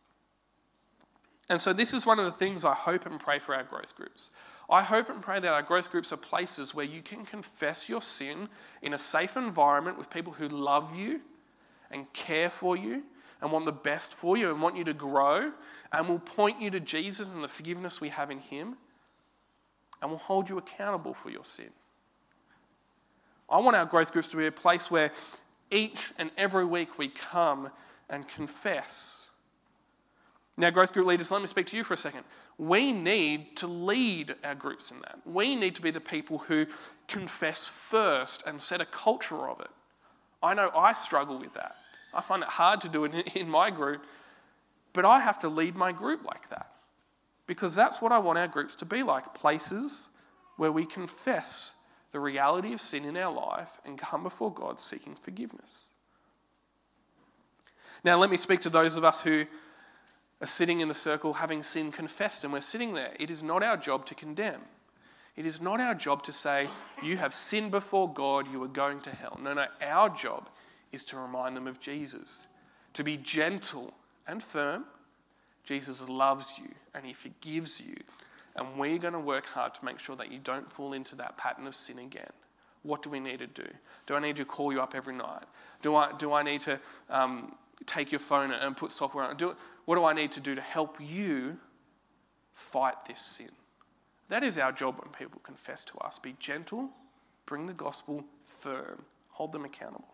And 1.49 1.61
so, 1.61 1.71
this 1.71 1.93
is 1.93 2.05
one 2.05 2.19
of 2.19 2.25
the 2.25 2.31
things 2.31 2.65
I 2.65 2.73
hope 2.73 3.05
and 3.05 3.19
pray 3.19 3.39
for 3.39 3.55
our 3.55 3.63
growth 3.63 3.95
groups. 3.95 4.29
I 4.69 4.81
hope 4.81 5.09
and 5.09 5.21
pray 5.21 5.39
that 5.39 5.53
our 5.53 5.61
growth 5.61 5.89
groups 5.89 6.11
are 6.11 6.17
places 6.17 6.73
where 6.73 6.85
you 6.85 7.01
can 7.01 7.25
confess 7.25 7.87
your 7.87 8.01
sin 8.01 8.49
in 8.81 8.93
a 8.93 8.97
safe 8.97 9.37
environment 9.37 9.97
with 9.97 10.09
people 10.09 10.33
who 10.33 10.47
love 10.47 10.95
you 10.95 11.21
and 11.91 12.11
care 12.13 12.49
for 12.49 12.75
you 12.75 13.03
and 13.43 13.51
want 13.51 13.65
the 13.65 13.73
best 13.73 14.13
for 14.13 14.37
you 14.37 14.49
and 14.49 14.61
want 14.61 14.77
you 14.77 14.85
to 14.85 14.93
grow 14.93 15.51
and 15.91 16.07
will 16.07 16.17
point 16.17 16.61
you 16.61 16.71
to 16.71 16.79
Jesus 16.79 17.29
and 17.29 17.43
the 17.43 17.49
forgiveness 17.49 17.99
we 17.99 18.07
have 18.07 18.31
in 18.31 18.39
Him 18.39 18.77
and 20.01 20.09
will 20.09 20.17
hold 20.17 20.49
you 20.49 20.57
accountable 20.57 21.13
for 21.13 21.29
your 21.29 21.43
sin. 21.43 21.69
I 23.49 23.59
want 23.59 23.75
our 23.75 23.85
growth 23.85 24.13
groups 24.13 24.29
to 24.29 24.37
be 24.37 24.47
a 24.47 24.51
place 24.51 24.89
where 24.89 25.11
each 25.69 26.13
and 26.17 26.31
every 26.37 26.63
week 26.63 26.97
we 26.97 27.09
come 27.09 27.69
and 28.09 28.25
confess. 28.25 29.25
Now, 30.55 30.69
growth 30.69 30.93
group 30.93 31.07
leaders, 31.07 31.29
let 31.29 31.41
me 31.41 31.47
speak 31.47 31.67
to 31.67 31.77
you 31.77 31.83
for 31.83 31.95
a 31.95 31.97
second. 31.97 32.23
We 32.57 32.93
need 32.93 33.57
to 33.57 33.67
lead 33.67 34.35
our 34.45 34.55
groups 34.55 34.89
in 34.89 35.01
that. 35.01 35.19
We 35.25 35.57
need 35.57 35.75
to 35.75 35.81
be 35.81 35.91
the 35.91 35.99
people 35.99 36.37
who 36.37 36.67
confess 37.09 37.67
first 37.67 38.43
and 38.47 38.61
set 38.61 38.79
a 38.79 38.85
culture 38.85 39.49
of 39.49 39.59
it. 39.59 39.71
I 40.41 40.53
know 40.53 40.71
I 40.73 40.93
struggle 40.93 41.39
with 41.39 41.55
that. 41.55 41.75
I 42.15 42.21
find 42.21 42.43
it 42.43 42.49
hard 42.49 42.81
to 42.81 42.89
do 42.89 43.05
it 43.05 43.35
in 43.35 43.49
my 43.49 43.69
group, 43.69 44.05
but 44.93 45.05
I 45.05 45.19
have 45.19 45.39
to 45.39 45.49
lead 45.49 45.75
my 45.75 45.91
group 45.91 46.23
like 46.23 46.49
that 46.49 46.73
because 47.47 47.75
that's 47.75 48.01
what 48.01 48.11
I 48.11 48.19
want 48.19 48.37
our 48.37 48.47
groups 48.47 48.75
to 48.75 48.85
be 48.85 49.03
like 49.03 49.33
places 49.33 50.09
where 50.57 50.71
we 50.71 50.85
confess 50.85 51.73
the 52.11 52.19
reality 52.19 52.73
of 52.73 52.81
sin 52.81 53.05
in 53.05 53.17
our 53.17 53.33
life 53.33 53.69
and 53.85 53.97
come 53.97 54.23
before 54.23 54.53
God 54.53 54.79
seeking 54.79 55.15
forgiveness. 55.15 55.85
Now, 58.03 58.17
let 58.19 58.29
me 58.29 58.37
speak 58.37 58.59
to 58.61 58.69
those 58.69 58.97
of 58.97 59.03
us 59.03 59.21
who 59.23 59.45
are 60.41 60.47
sitting 60.47 60.81
in 60.81 60.89
the 60.89 60.93
circle 60.93 61.33
having 61.33 61.63
sin 61.63 61.91
confessed 61.91 62.43
and 62.43 62.53
we're 62.53 62.61
sitting 62.61 62.93
there. 62.93 63.13
It 63.19 63.31
is 63.31 63.41
not 63.41 63.63
our 63.63 63.77
job 63.77 64.05
to 64.07 64.15
condemn. 64.15 64.61
It 65.35 65.45
is 65.45 65.61
not 65.61 65.79
our 65.79 65.95
job 65.95 66.23
to 66.23 66.31
say, 66.31 66.67
You 67.01 67.17
have 67.17 67.33
sinned 67.33 67.71
before 67.71 68.11
God, 68.11 68.51
you 68.51 68.61
are 68.63 68.67
going 68.67 69.01
to 69.01 69.09
hell. 69.09 69.39
No, 69.41 69.53
no, 69.53 69.65
our 69.81 70.09
job 70.09 70.49
is 70.93 71.03
to 71.05 71.17
remind 71.17 71.57
them 71.57 71.67
of 71.67 71.81
Jesus, 71.81 72.47
to 72.93 73.03
be 73.03 73.17
gentle 73.17 73.93
and 74.25 74.41
firm. 74.41 74.85
Jesus 75.65 76.07
loves 76.07 76.53
you 76.57 76.69
and 76.93 77.05
he 77.05 77.11
forgives 77.11 77.81
you. 77.81 77.95
And 78.55 78.77
we're 78.77 78.99
going 78.99 79.13
to 79.13 79.19
work 79.19 79.47
hard 79.47 79.73
to 79.75 79.83
make 79.83 79.99
sure 79.99 80.15
that 80.15 80.31
you 80.31 80.37
don't 80.37 80.71
fall 80.71 80.93
into 80.93 81.15
that 81.15 81.37
pattern 81.37 81.65
of 81.65 81.73
sin 81.73 81.97
again. 81.97 82.31
What 82.83 83.01
do 83.01 83.09
we 83.09 83.19
need 83.19 83.39
to 83.39 83.47
do? 83.47 83.67
Do 84.05 84.13
I 84.13 84.19
need 84.19 84.35
to 84.35 84.45
call 84.45 84.71
you 84.71 84.81
up 84.81 84.93
every 84.93 85.15
night? 85.15 85.43
Do 85.81 85.95
I, 85.95 86.11
do 86.17 86.33
I 86.33 86.43
need 86.43 86.61
to 86.61 86.79
um, 87.09 87.55
take 87.87 88.11
your 88.11 88.19
phone 88.19 88.51
and 88.51 88.77
put 88.77 88.91
software 88.91 89.25
on? 89.25 89.37
Do, 89.37 89.55
what 89.85 89.95
do 89.95 90.05
I 90.05 90.13
need 90.13 90.31
to 90.33 90.39
do 90.39 90.53
to 90.53 90.61
help 90.61 90.97
you 90.99 91.57
fight 92.53 93.05
this 93.07 93.19
sin? 93.19 93.49
That 94.29 94.43
is 94.43 94.57
our 94.57 94.71
job 94.71 94.99
when 95.01 95.11
people 95.11 95.41
confess 95.43 95.83
to 95.85 95.97
us. 95.99 96.19
Be 96.19 96.35
gentle, 96.39 96.89
bring 97.45 97.65
the 97.67 97.73
gospel 97.73 98.23
firm, 98.43 99.03
hold 99.29 99.51
them 99.53 99.65
accountable. 99.65 100.12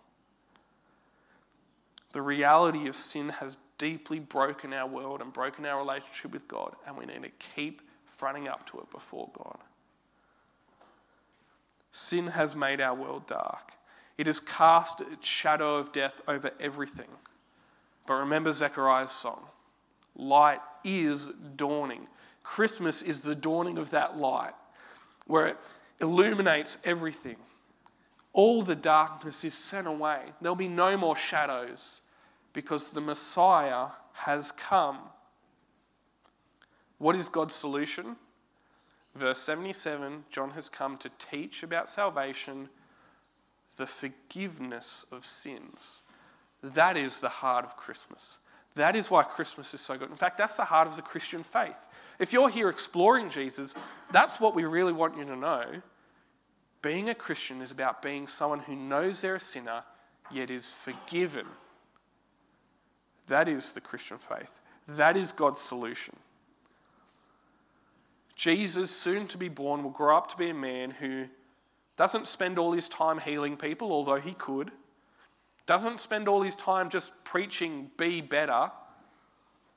The 2.11 2.21
reality 2.21 2.87
of 2.87 2.95
sin 2.95 3.29
has 3.29 3.57
deeply 3.77 4.19
broken 4.19 4.73
our 4.73 4.87
world 4.87 5.21
and 5.21 5.31
broken 5.31 5.65
our 5.65 5.79
relationship 5.79 6.31
with 6.31 6.47
God, 6.47 6.75
and 6.85 6.97
we 6.97 7.05
need 7.05 7.23
to 7.23 7.29
keep 7.55 7.81
fronting 8.05 8.47
up 8.47 8.69
to 8.71 8.79
it 8.79 8.91
before 8.91 9.29
God. 9.33 9.57
Sin 11.91 12.27
has 12.27 12.55
made 12.55 12.81
our 12.81 12.93
world 12.93 13.27
dark. 13.27 13.71
It 14.17 14.27
has 14.27 14.39
cast 14.39 15.01
its 15.01 15.25
shadow 15.25 15.77
of 15.77 15.93
death 15.93 16.21
over 16.27 16.51
everything. 16.59 17.07
But 18.05 18.15
remember 18.15 18.51
Zechariah's 18.51 19.11
song 19.11 19.45
light 20.15 20.59
is 20.83 21.31
dawning. 21.55 22.07
Christmas 22.43 23.01
is 23.01 23.21
the 23.21 23.35
dawning 23.35 23.77
of 23.77 23.91
that 23.91 24.17
light 24.17 24.53
where 25.25 25.47
it 25.47 25.57
illuminates 26.01 26.77
everything. 26.83 27.37
All 28.33 28.61
the 28.61 28.75
darkness 28.75 29.43
is 29.43 29.53
sent 29.53 29.87
away. 29.87 30.21
There'll 30.41 30.55
be 30.55 30.67
no 30.67 30.97
more 30.97 31.15
shadows 31.15 32.01
because 32.53 32.91
the 32.91 33.01
Messiah 33.01 33.87
has 34.13 34.51
come. 34.51 34.99
What 36.97 37.15
is 37.15 37.29
God's 37.29 37.55
solution? 37.55 38.17
Verse 39.15 39.39
77 39.39 40.25
John 40.29 40.51
has 40.51 40.69
come 40.69 40.97
to 40.97 41.09
teach 41.17 41.63
about 41.63 41.89
salvation, 41.89 42.69
the 43.77 43.87
forgiveness 43.87 45.05
of 45.11 45.25
sins. 45.25 46.01
That 46.61 46.97
is 46.97 47.19
the 47.19 47.29
heart 47.29 47.65
of 47.65 47.77
Christmas. 47.77 48.37
That 48.75 48.95
is 48.95 49.09
why 49.09 49.23
Christmas 49.23 49.73
is 49.73 49.81
so 49.81 49.97
good. 49.97 50.09
In 50.09 50.17
fact, 50.17 50.37
that's 50.37 50.55
the 50.55 50.65
heart 50.65 50.87
of 50.87 50.95
the 50.95 51.01
Christian 51.01 51.43
faith. 51.43 51.87
If 52.19 52.33
you're 52.33 52.49
here 52.49 52.69
exploring 52.69 53.29
Jesus, 53.29 53.73
that's 54.11 54.39
what 54.39 54.53
we 54.53 54.65
really 54.65 54.93
want 54.93 55.17
you 55.17 55.25
to 55.25 55.35
know. 55.35 55.63
Being 56.81 57.09
a 57.09 57.15
Christian 57.15 57.61
is 57.61 57.71
about 57.71 58.01
being 58.01 58.27
someone 58.27 58.59
who 58.59 58.75
knows 58.75 59.21
they're 59.21 59.35
a 59.35 59.39
sinner, 59.39 59.83
yet 60.31 60.49
is 60.49 60.71
forgiven. 60.71 61.45
That 63.27 63.47
is 63.47 63.71
the 63.71 63.81
Christian 63.81 64.17
faith. 64.17 64.59
That 64.87 65.17
is 65.17 65.31
God's 65.31 65.61
solution. 65.61 66.15
Jesus, 68.35 68.91
soon 68.91 69.27
to 69.27 69.37
be 69.37 69.49
born, 69.49 69.83
will 69.83 69.89
grow 69.89 70.15
up 70.15 70.29
to 70.29 70.37
be 70.37 70.49
a 70.49 70.53
man 70.53 70.91
who 70.91 71.25
doesn't 71.97 72.27
spend 72.27 72.57
all 72.57 72.71
his 72.71 72.87
time 72.87 73.19
healing 73.19 73.57
people, 73.57 73.91
although 73.91 74.15
he 74.15 74.33
could, 74.33 74.71
doesn't 75.65 75.99
spend 75.99 76.27
all 76.29 76.41
his 76.41 76.55
time 76.55 76.89
just 76.89 77.11
preaching, 77.25 77.91
be 77.97 78.21
better, 78.21 78.71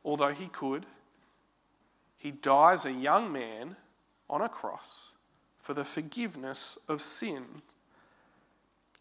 although 0.04 0.28
he 0.28 0.46
could. 0.46 0.86
He 2.16 2.30
dies 2.30 2.86
a 2.86 2.92
young 2.92 3.32
man 3.32 3.76
on 4.30 4.40
a 4.40 4.48
cross 4.48 5.11
for 5.62 5.74
the 5.74 5.84
forgiveness 5.84 6.76
of 6.88 7.00
sin. 7.00 7.44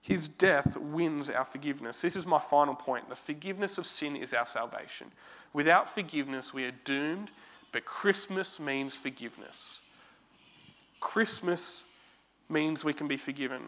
His 0.01 0.27
death 0.27 0.77
wins 0.77 1.29
our 1.29 1.43
forgiveness. 1.43 2.01
This 2.01 2.15
is 2.15 2.25
my 2.25 2.39
final 2.39 2.75
point. 2.75 3.09
The 3.09 3.15
forgiveness 3.15 3.77
of 3.77 3.85
sin 3.85 4.15
is 4.15 4.33
our 4.33 4.45
salvation. 4.45 5.11
Without 5.53 5.89
forgiveness, 5.89 6.53
we 6.53 6.65
are 6.65 6.73
doomed, 6.85 7.31
but 7.71 7.83
Christmas 7.83 8.59
means 8.59 8.95
forgiveness. 8.95 9.79
Christmas 10.99 11.83
means 12.47 12.85
we 12.85 12.93
can 12.93 13.07
be 13.07 13.17
forgiven. 13.17 13.61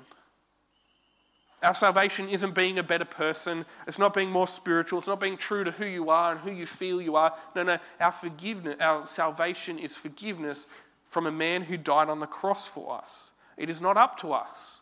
Our 1.63 1.73
salvation 1.73 2.29
isn't 2.29 2.53
being 2.53 2.77
a 2.77 2.83
better 2.83 3.05
person. 3.05 3.65
It's 3.87 3.99
not 3.99 4.13
being 4.13 4.29
more 4.29 4.47
spiritual. 4.47 4.99
It's 4.99 5.07
not 5.07 5.21
being 5.21 5.37
true 5.37 5.63
to 5.63 5.71
who 5.71 5.85
you 5.85 6.09
are 6.09 6.33
and 6.33 6.41
who 6.41 6.51
you 6.51 6.65
feel 6.65 7.01
you 7.01 7.15
are. 7.15 7.33
No, 7.55 7.63
no. 7.63 7.79
Our 8.01 8.11
forgiveness, 8.11 8.75
our 8.81 9.05
salvation 9.05 9.79
is 9.79 9.95
forgiveness 9.95 10.65
from 11.13 11.27
a 11.27 11.31
man 11.31 11.61
who 11.61 11.77
died 11.77 12.09
on 12.09 12.19
the 12.19 12.25
cross 12.25 12.67
for 12.67 12.97
us. 12.97 13.33
It 13.55 13.69
is 13.69 13.79
not 13.79 13.97
up 13.97 14.17
to 14.17 14.33
us. 14.33 14.81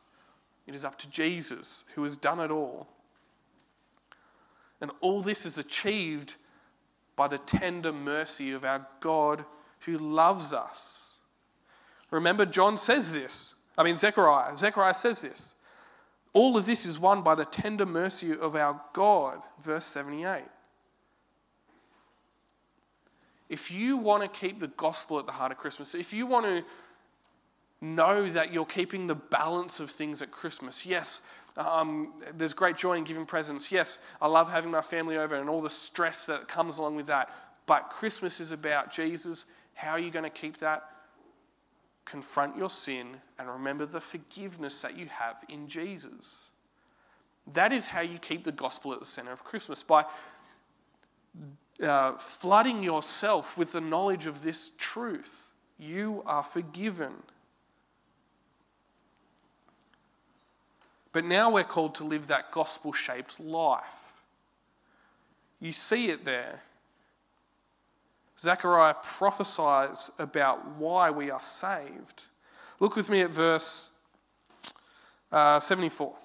It 0.66 0.74
is 0.74 0.86
up 0.86 0.98
to 1.00 1.10
Jesus 1.10 1.84
who 1.94 2.04
has 2.04 2.16
done 2.16 2.40
it 2.40 2.50
all. 2.50 2.88
And 4.80 4.92
all 5.02 5.22
this 5.22 5.46
is 5.46 5.58
achieved 5.58 6.36
by 7.18 7.28
the 7.28 7.38
tender 7.38 7.92
mercy 7.92 8.54
of 8.54 8.64
our 8.64 8.88
God 9.02 9.44
who 9.82 9.98
loves 9.98 10.54
us. 10.54 11.18
Remember, 12.12 12.46
John 12.46 12.78
says 12.78 13.12
this. 13.12 13.54
I 13.78 13.84
mean, 13.84 13.98
Zechariah. 13.98 14.56
Zechariah 14.56 14.94
says 14.94 15.22
this. 15.22 15.54
All 16.32 16.56
of 16.56 16.66
this 16.66 16.86
is 16.86 16.98
won 16.98 17.24
by 17.24 17.36
the 17.36 17.44
tender 17.44 17.86
mercy 17.86 18.32
of 18.32 18.56
our 18.56 18.82
God. 18.94 19.42
Verse 19.62 19.86
78. 19.86 20.44
If 23.52 23.70
you 23.70 23.98
want 23.98 24.24
to 24.24 24.40
keep 24.40 24.60
the 24.60 24.70
gospel 24.70 25.20
at 25.20 25.28
the 25.28 25.34
heart 25.34 25.52
of 25.52 25.60
Christmas, 25.60 25.94
if 25.94 26.14
you 26.14 26.26
want 26.26 26.46
to 26.46 26.64
know 27.82 28.30
that 28.30 28.54
you're 28.54 28.66
keeping 28.66 29.08
the 29.08 29.16
balance 29.16 29.80
of 29.80 29.90
things 29.90 30.22
at 30.22 30.32
Christmas. 30.32 30.86
Yes, 30.86 31.22
um, 31.58 32.14
there's 32.38 32.54
great 32.54 32.78
joy 32.78 32.94
in 32.94 33.04
giving 33.04 33.26
presents. 33.26 33.72
Yes, 33.72 33.98
I 34.22 34.28
love 34.28 34.50
having 34.50 34.72
my 34.72 34.82
family 34.82 35.18
over 35.18 35.36
and 35.36 35.50
all 35.50 35.62
the 35.62 35.70
stress 35.70 36.26
that 36.26 36.48
comes 36.48 36.78
along 36.78 36.96
with 36.96 37.08
that. 37.08 37.36
But 37.66 37.90
Christmas 37.90 38.40
is 38.40 38.52
about 38.52 38.92
Jesus. 38.94 39.46
How 39.74 39.92
are 39.92 40.00
you 40.00 40.12
going 40.12 40.24
to 40.24 40.30
keep 40.30 40.58
that? 40.58 40.88
Confront 42.06 42.56
your 42.56 42.70
sin 42.70 43.18
and 43.40 43.50
remember 43.50 43.86
the 43.86 44.00
forgiveness 44.00 44.82
that 44.82 44.98
you 44.98 45.08
have 45.08 45.38
in 45.50 45.68
Jesus. 45.68 46.52
That 47.54 47.74
is 47.74 47.88
how 47.88 48.02
you 48.02 48.20
keep 48.20 48.44
the 48.44 48.52
gospel 48.52 48.94
at 48.94 49.00
the 49.00 49.06
center 49.06 49.32
of 49.32 49.44
Christmas 49.44 49.82
by 49.82 50.06
uh, 51.82 52.14
flooding 52.14 52.84
yourself 52.84 53.58
with 53.58 53.72
the 53.72 53.82
knowledge 53.82 54.26
of 54.26 54.44
this 54.44 54.72
truth. 54.78 55.48
You 55.80 56.24
are 56.26 56.44
forgiven. 56.44 57.14
But 61.12 61.26
now 61.26 61.52
we're 61.52 61.64
called 61.64 61.96
to 61.96 62.04
live 62.04 62.28
that 62.28 62.52
gospel 62.52 62.94
shaped 62.94 63.40
life. 63.40 64.14
You 65.60 65.72
see 65.72 66.10
it 66.10 66.26
there. 66.26 66.62
Zechariah 68.40 68.96
prophesies 69.04 70.10
about 70.18 70.68
why 70.78 71.12
we 71.12 71.30
are 71.30 71.42
saved. 71.42 72.26
Look 72.80 72.96
with 72.96 73.10
me 73.10 73.22
at 73.22 73.30
verse 73.30 73.92
uh, 75.32 75.60
74. 75.60 76.16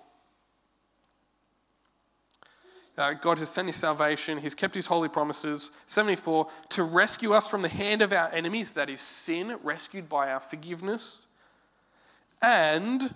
Uh, 2.99 3.13
God 3.13 3.39
has 3.39 3.51
sent 3.51 3.67
his 3.67 3.77
salvation, 3.77 4.39
he's 4.39 4.55
kept 4.55 4.75
his 4.75 4.87
holy 4.87 5.09
promises. 5.09 5.71
74, 5.87 6.49
to 6.71 6.83
rescue 6.83 7.33
us 7.33 7.49
from 7.49 7.63
the 7.63 7.69
hand 7.69 8.01
of 8.01 8.13
our 8.13 8.31
enemies, 8.33 8.73
that 8.73 8.89
is 8.89 9.03
sin, 9.03 9.59
rescued 9.63 10.09
by 10.09 10.31
our 10.31 10.41
forgiveness, 10.41 11.27
and 12.41 13.15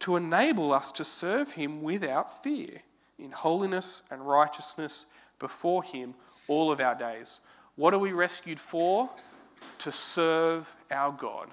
to 0.00 0.16
enable 0.16 0.72
us 0.72 0.90
to 0.92 1.04
serve 1.04 1.52
him 1.52 1.82
without 1.82 2.42
fear, 2.42 2.82
in 3.18 3.30
holiness 3.30 4.02
and 4.10 4.26
righteousness 4.26 5.06
before 5.38 5.82
him 5.82 6.14
all 6.48 6.70
of 6.72 6.80
our 6.80 6.94
days. 6.94 7.40
What 7.76 7.94
are 7.94 7.98
we 7.98 8.12
rescued 8.12 8.58
for? 8.58 9.10
To 9.78 9.92
serve 9.92 10.74
our 10.90 11.12
God. 11.12 11.48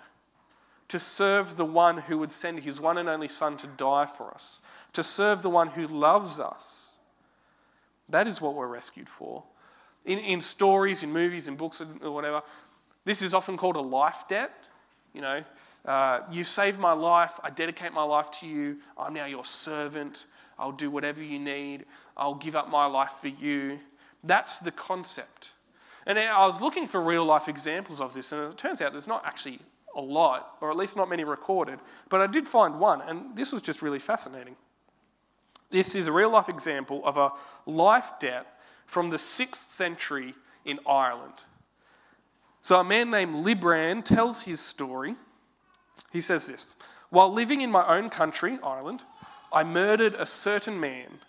To 0.88 1.00
serve 1.00 1.58
the 1.58 1.66
one 1.66 1.98
who 1.98 2.18
would 2.18 2.32
send 2.32 2.60
his 2.60 2.80
one 2.80 2.98
and 2.98 3.10
only 3.10 3.28
Son 3.28 3.58
to 3.58 3.68
die 3.68 4.06
for 4.06 4.32
us. 4.32 4.62
To 4.94 5.04
serve 5.04 5.42
the 5.42 5.50
one 5.50 5.70
who 5.70 5.88
loves 5.88 6.40
us. 6.40 6.95
That 8.10 8.28
is 8.28 8.42
what 8.42 8.54
we're 8.56 8.68
rescued 8.68 9.10
for. 9.10 9.44
In, 10.06 10.20
in 10.20 10.42
stories, 10.42 11.02
in 11.04 11.12
movies, 11.12 11.48
in 11.48 11.56
books, 11.56 11.82
or 11.82 12.12
whatever, 12.12 12.44
this 13.06 13.22
is 13.22 13.34
often 13.34 13.58
called 13.58 13.76
a 13.76 13.82
life 13.82 14.26
debt. 14.28 14.52
You 15.14 15.22
know, 15.22 15.44
uh, 15.86 16.22
you 16.32 16.44
saved 16.44 16.80
my 16.80 16.94
life. 16.94 17.40
I 17.44 17.50
dedicate 17.50 17.94
my 17.94 18.04
life 18.04 18.30
to 18.40 18.48
you. 18.48 18.78
I'm 18.98 19.14
now 19.14 19.26
your 19.26 19.46
servant. 19.46 20.26
I'll 20.60 20.72
do 20.72 20.90
whatever 20.90 21.22
you 21.22 21.40
need. 21.40 21.86
I'll 22.16 22.36
give 22.36 22.56
up 22.56 22.70
my 22.70 22.86
life 22.86 23.14
for 23.22 23.28
you. 23.28 23.80
That's 24.24 24.60
the 24.60 24.72
concept. 24.72 25.52
And 26.06 26.20
I 26.20 26.46
was 26.46 26.62
looking 26.62 26.88
for 26.88 27.02
real 27.02 27.26
life 27.26 27.48
examples 27.48 28.00
of 28.00 28.14
this, 28.14 28.32
and 28.32 28.52
it 28.52 28.58
turns 28.58 28.82
out 28.82 28.92
there's 28.92 29.08
not 29.08 29.26
actually 29.26 29.60
a 29.96 30.02
lot, 30.02 30.58
or 30.62 30.70
at 30.70 30.78
least 30.78 30.96
not 30.96 31.10
many 31.10 31.24
recorded. 31.24 31.80
But 32.10 32.22
I 32.22 32.28
did 32.28 32.48
find 32.48 32.80
one, 32.80 33.02
and 33.02 33.36
this 33.36 33.52
was 33.52 33.62
just 33.62 33.82
really 33.82 34.00
fascinating. 34.00 34.56
This 35.70 35.96
is 35.96 36.08
a 36.08 36.12
real 36.12 36.30
life 36.30 36.50
example 36.50 37.06
of 37.06 37.18
a 37.18 37.32
life 37.66 38.14
debt 38.20 38.48
from 38.86 39.10
the 39.10 39.18
6th 39.18 39.70
century 39.70 40.36
in 40.64 40.80
Ireland. 40.88 41.46
So, 42.62 42.80
a 42.80 42.84
man 42.84 43.12
named 43.12 43.46
Libran 43.46 44.04
tells 44.04 44.44
his 44.44 44.60
story 44.60 45.16
He 46.12 46.22
says 46.22 46.48
this 46.48 46.76
While 47.10 47.32
living 47.32 47.62
in 47.62 47.72
my 47.72 47.86
own 47.88 48.10
country, 48.10 48.58
Ireland, 48.64 49.04
I 49.52 49.64
murdered 49.64 50.16
a 50.16 50.26
certain 50.26 50.80
man, 50.80 51.20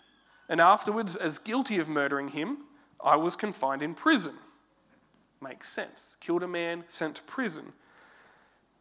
and 0.49 0.59
afterwards, 0.59 1.15
as 1.15 1.37
guilty 1.37 1.79
of 1.79 1.87
murdering 1.87 2.29
him, 2.29 2.59
I 3.03 3.15
was 3.15 3.35
confined 3.35 3.83
in 3.83 3.93
prison. 3.93 4.35
Makes 5.41 5.69
sense. 5.69 6.17
Killed 6.19 6.43
a 6.43 6.47
man, 6.47 6.83
sent 6.87 7.17
to 7.17 7.23
prison. 7.23 7.73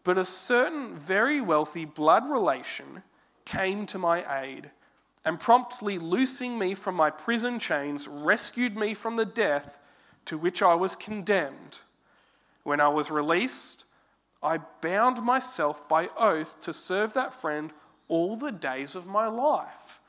But 0.05 0.17
a 0.17 0.25
certain 0.25 0.97
very 0.97 1.41
wealthy 1.41 1.85
blood 1.85 2.29
relation 2.31 3.03
came 3.45 3.87
to 3.87 3.99
my 3.99 4.43
aid 4.43 4.71
and 5.27 5.41
promptly 5.41 5.99
loosing 5.99 6.57
me 6.57 6.73
from 6.73 6.95
my 6.95 7.11
prison 7.11 7.59
chains, 7.59 8.07
rescued 8.07 8.77
me 8.77 8.95
from 8.95 9.17
the 9.17 9.27
death 9.27 9.81
to 10.25 10.39
which 10.39 10.63
I 10.63 10.75
was 10.77 10.95
condemned. 10.95 11.81
When 12.63 12.81
I 12.81 12.89
was 12.89 13.11
released, 13.11 13.85
I 14.41 14.59
bound 14.81 15.23
myself 15.23 15.89
by 15.89 16.09
oath 16.17 16.61
to 16.61 16.73
serve 16.73 17.13
that 17.15 17.35
friend 17.35 17.73
all 18.07 18.37
the 18.37 18.53
days 18.53 18.95
of 18.95 19.09
my 19.09 19.27
life. 19.27 20.01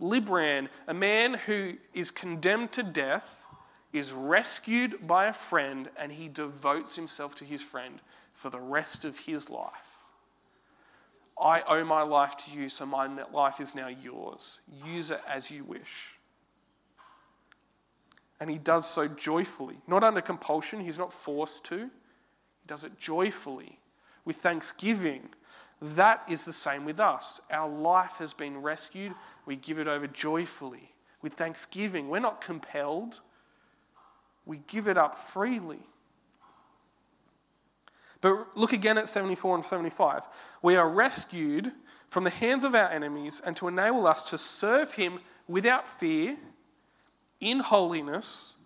Libran, 0.00 0.68
a 0.86 0.94
man 0.94 1.34
who 1.34 1.74
is 1.92 2.12
condemned 2.12 2.70
to 2.72 2.84
death, 2.84 3.46
is 3.92 4.12
rescued 4.12 5.06
by 5.08 5.26
a 5.26 5.32
friend 5.32 5.90
and 5.96 6.12
he 6.12 6.28
devotes 6.28 6.94
himself 6.94 7.34
to 7.34 7.44
his 7.44 7.62
friend 7.62 8.00
for 8.32 8.48
the 8.48 8.60
rest 8.60 9.04
of 9.04 9.18
his 9.20 9.50
life. 9.50 9.91
I 11.42 11.62
owe 11.66 11.84
my 11.84 12.02
life 12.02 12.36
to 12.38 12.50
you, 12.52 12.68
so 12.68 12.86
my 12.86 13.08
life 13.32 13.60
is 13.60 13.74
now 13.74 13.88
yours. 13.88 14.60
Use 14.86 15.10
it 15.10 15.20
as 15.26 15.50
you 15.50 15.64
wish. 15.64 16.18
And 18.40 18.48
he 18.48 18.58
does 18.58 18.88
so 18.88 19.08
joyfully, 19.08 19.78
not 19.86 20.04
under 20.04 20.20
compulsion, 20.20 20.80
he's 20.80 20.98
not 20.98 21.12
forced 21.12 21.64
to. 21.66 21.78
He 21.78 22.66
does 22.68 22.84
it 22.84 22.98
joyfully, 22.98 23.78
with 24.24 24.36
thanksgiving. 24.36 25.30
That 25.80 26.22
is 26.28 26.44
the 26.44 26.52
same 26.52 26.84
with 26.84 27.00
us. 27.00 27.40
Our 27.50 27.68
life 27.68 28.18
has 28.18 28.34
been 28.34 28.62
rescued, 28.62 29.12
we 29.44 29.56
give 29.56 29.80
it 29.80 29.88
over 29.88 30.06
joyfully, 30.06 30.92
with 31.22 31.34
thanksgiving. 31.34 32.08
We're 32.08 32.20
not 32.20 32.40
compelled, 32.40 33.20
we 34.46 34.58
give 34.68 34.86
it 34.86 34.96
up 34.96 35.18
freely. 35.18 35.80
But 38.22 38.56
look 38.56 38.72
again 38.72 38.96
at 38.96 39.08
74 39.10 39.56
and 39.56 39.64
75. 39.64 40.22
We 40.62 40.76
are 40.76 40.88
rescued 40.88 41.72
from 42.08 42.24
the 42.24 42.30
hands 42.30 42.64
of 42.64 42.74
our 42.74 42.88
enemies 42.88 43.42
and 43.44 43.54
to 43.56 43.68
enable 43.68 44.06
us 44.06 44.22
to 44.30 44.38
serve 44.38 44.94
Him 44.94 45.18
without 45.46 45.86
fear, 45.86 46.38
in 47.40 47.58
holiness, 47.58 48.56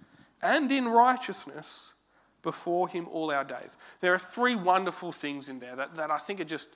and 0.42 0.70
in 0.70 0.86
righteousness 0.86 1.94
before 2.42 2.88
Him 2.88 3.08
all 3.10 3.32
our 3.32 3.44
days. 3.44 3.78
There 4.00 4.14
are 4.14 4.18
three 4.18 4.54
wonderful 4.54 5.10
things 5.10 5.48
in 5.48 5.58
there 5.58 5.74
that, 5.74 5.96
that 5.96 6.10
I 6.10 6.18
think 6.18 6.38
are 6.40 6.44
just. 6.44 6.68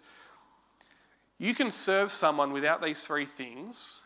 You 1.39 1.55
can 1.55 1.71
serve 1.71 2.13
someone 2.13 2.53
without 2.53 2.83
these 2.83 3.07
three 3.07 3.25
things 3.27 4.01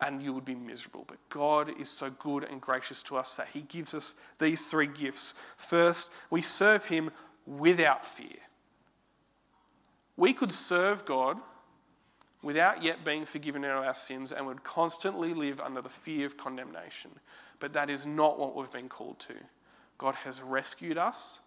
and 0.00 0.22
you 0.22 0.32
would 0.32 0.44
be 0.44 0.54
miserable. 0.54 1.04
But 1.06 1.18
God 1.28 1.78
is 1.78 1.90
so 1.90 2.10
good 2.10 2.44
and 2.44 2.60
gracious 2.60 3.02
to 3.04 3.16
us 3.16 3.36
that 3.36 3.48
He 3.52 3.62
gives 3.62 3.94
us 3.94 4.14
these 4.38 4.66
three 4.66 4.86
gifts. 4.86 5.34
First, 5.56 6.10
we 6.30 6.42
serve 6.42 6.86
Him 6.86 7.10
without 7.58 8.06
fear. 8.06 8.38
We 10.16 10.32
could 10.32 10.52
serve 10.52 11.04
God 11.04 11.38
without 12.42 12.82
yet 12.82 13.04
being 13.04 13.26
forgiven 13.26 13.64
of 13.64 13.84
our 13.84 13.94
sins 13.94 14.32
and 14.32 14.46
would 14.46 14.62
constantly 14.62 15.34
live 15.34 15.60
under 15.60 15.82
the 15.82 15.88
fear 15.88 16.26
of 16.26 16.36
condemnation. 16.36 17.10
But 17.58 17.72
that 17.72 17.90
is 17.90 18.06
not 18.06 18.38
what 18.38 18.54
we've 18.54 18.70
been 18.70 18.88
called 18.88 19.18
to. 19.20 19.34
God 19.98 20.14
has 20.16 20.40
rescued 20.40 20.96
us. 20.96 21.40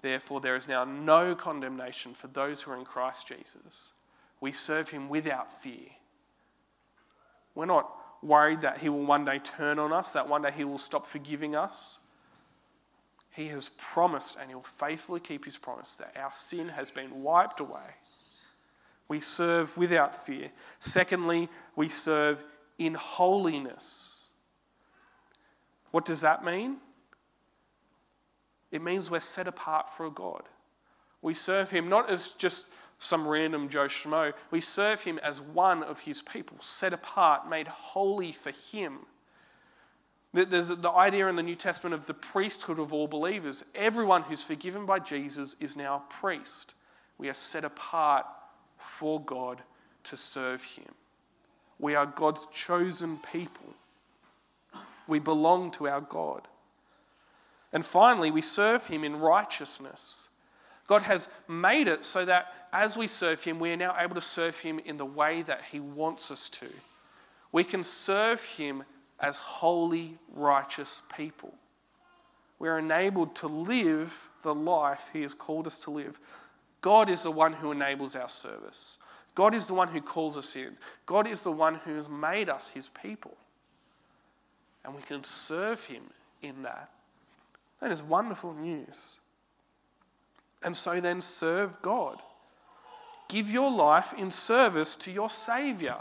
Therefore, 0.00 0.40
there 0.40 0.56
is 0.56 0.68
now 0.68 0.84
no 0.84 1.34
condemnation 1.34 2.14
for 2.14 2.28
those 2.28 2.62
who 2.62 2.70
are 2.70 2.78
in 2.78 2.84
Christ 2.84 3.26
Jesus. 3.26 3.90
We 4.40 4.52
serve 4.52 4.90
him 4.90 5.08
without 5.08 5.62
fear. 5.62 5.88
We're 7.54 7.66
not 7.66 7.90
worried 8.22 8.60
that 8.60 8.78
he 8.78 8.88
will 8.88 9.04
one 9.04 9.24
day 9.24 9.40
turn 9.40 9.78
on 9.78 9.92
us, 9.92 10.12
that 10.12 10.28
one 10.28 10.42
day 10.42 10.52
he 10.56 10.64
will 10.64 10.78
stop 10.78 11.06
forgiving 11.06 11.56
us. 11.56 11.98
He 13.38 13.46
has 13.50 13.68
promised, 13.78 14.36
and 14.40 14.50
He'll 14.50 14.62
faithfully 14.62 15.20
keep 15.20 15.44
His 15.44 15.56
promise, 15.56 15.94
that 15.94 16.16
our 16.20 16.32
sin 16.32 16.70
has 16.70 16.90
been 16.90 17.22
wiped 17.22 17.60
away. 17.60 17.94
We 19.06 19.20
serve 19.20 19.76
without 19.76 20.12
fear. 20.12 20.50
Secondly, 20.80 21.48
we 21.76 21.88
serve 21.88 22.42
in 22.78 22.94
holiness. 22.94 24.26
What 25.92 26.04
does 26.04 26.20
that 26.22 26.44
mean? 26.44 26.78
It 28.72 28.82
means 28.82 29.08
we're 29.08 29.20
set 29.20 29.46
apart 29.46 29.88
for 29.88 30.10
God. 30.10 30.42
We 31.22 31.32
serve 31.32 31.70
Him 31.70 31.88
not 31.88 32.10
as 32.10 32.30
just 32.30 32.66
some 32.98 33.24
random 33.24 33.68
Joe 33.68 33.86
Schmo, 33.86 34.32
we 34.50 34.60
serve 34.60 35.04
Him 35.04 35.20
as 35.22 35.40
one 35.40 35.84
of 35.84 36.00
His 36.00 36.22
people, 36.22 36.56
set 36.60 36.92
apart, 36.92 37.48
made 37.48 37.68
holy 37.68 38.32
for 38.32 38.50
Him. 38.50 39.06
There's 40.32 40.68
the 40.68 40.90
idea 40.90 41.26
in 41.28 41.36
the 41.36 41.42
New 41.42 41.54
Testament 41.54 41.94
of 41.94 42.04
the 42.04 42.14
priesthood 42.14 42.78
of 42.78 42.92
all 42.92 43.08
believers. 43.08 43.64
Everyone 43.74 44.22
who's 44.22 44.42
forgiven 44.42 44.84
by 44.84 44.98
Jesus 44.98 45.56
is 45.58 45.74
now 45.74 45.96
a 45.96 46.12
priest. 46.12 46.74
We 47.16 47.28
are 47.28 47.34
set 47.34 47.64
apart 47.64 48.26
for 48.76 49.20
God 49.20 49.62
to 50.04 50.16
serve 50.16 50.62
Him. 50.62 50.94
We 51.78 51.94
are 51.94 52.06
God's 52.06 52.46
chosen 52.46 53.18
people. 53.32 53.74
We 55.06 55.18
belong 55.18 55.70
to 55.72 55.88
our 55.88 56.02
God. 56.02 56.42
And 57.72 57.84
finally, 57.84 58.30
we 58.30 58.42
serve 58.42 58.86
Him 58.86 59.04
in 59.04 59.18
righteousness. 59.18 60.28
God 60.86 61.02
has 61.02 61.28
made 61.48 61.88
it 61.88 62.04
so 62.04 62.24
that 62.26 62.52
as 62.72 62.96
we 62.96 63.06
serve 63.06 63.42
Him, 63.44 63.58
we 63.58 63.72
are 63.72 63.76
now 63.76 63.94
able 63.98 64.14
to 64.14 64.20
serve 64.20 64.58
Him 64.58 64.78
in 64.78 64.98
the 64.98 65.04
way 65.06 65.42
that 65.42 65.62
He 65.70 65.80
wants 65.80 66.30
us 66.30 66.50
to. 66.50 66.68
We 67.50 67.64
can 67.64 67.82
serve 67.82 68.44
Him 68.44 68.84
as 69.20 69.38
holy, 69.38 70.18
righteous 70.32 71.02
people. 71.14 71.54
We're 72.58 72.78
enabled 72.78 73.36
to 73.36 73.46
live 73.46 74.28
the 74.42 74.54
life 74.54 75.10
He 75.12 75.22
has 75.22 75.34
called 75.34 75.66
us 75.66 75.78
to 75.80 75.90
live. 75.90 76.18
God 76.80 77.08
is 77.08 77.22
the 77.22 77.30
one 77.30 77.52
who 77.54 77.72
enables 77.72 78.14
our 78.14 78.28
service. 78.28 78.98
God 79.34 79.54
is 79.54 79.66
the 79.66 79.74
one 79.74 79.88
who 79.88 80.00
calls 80.00 80.36
us 80.36 80.56
in. 80.56 80.76
God 81.06 81.26
is 81.26 81.40
the 81.40 81.52
one 81.52 81.76
who 81.76 81.94
has 81.94 82.08
made 82.08 82.48
us 82.48 82.68
His 82.68 82.88
people. 82.88 83.36
And 84.84 84.94
we 84.94 85.02
can 85.02 85.22
serve 85.22 85.84
Him 85.84 86.02
in 86.42 86.62
that. 86.62 86.90
That 87.80 87.92
is 87.92 88.02
wonderful 88.02 88.54
news. 88.54 89.20
And 90.62 90.76
so 90.76 91.00
then 91.00 91.20
serve 91.20 91.80
God. 91.82 92.20
Give 93.28 93.50
your 93.50 93.70
life 93.70 94.12
in 94.16 94.30
service 94.30 94.96
to 94.96 95.12
your 95.12 95.30
Savior. 95.30 95.98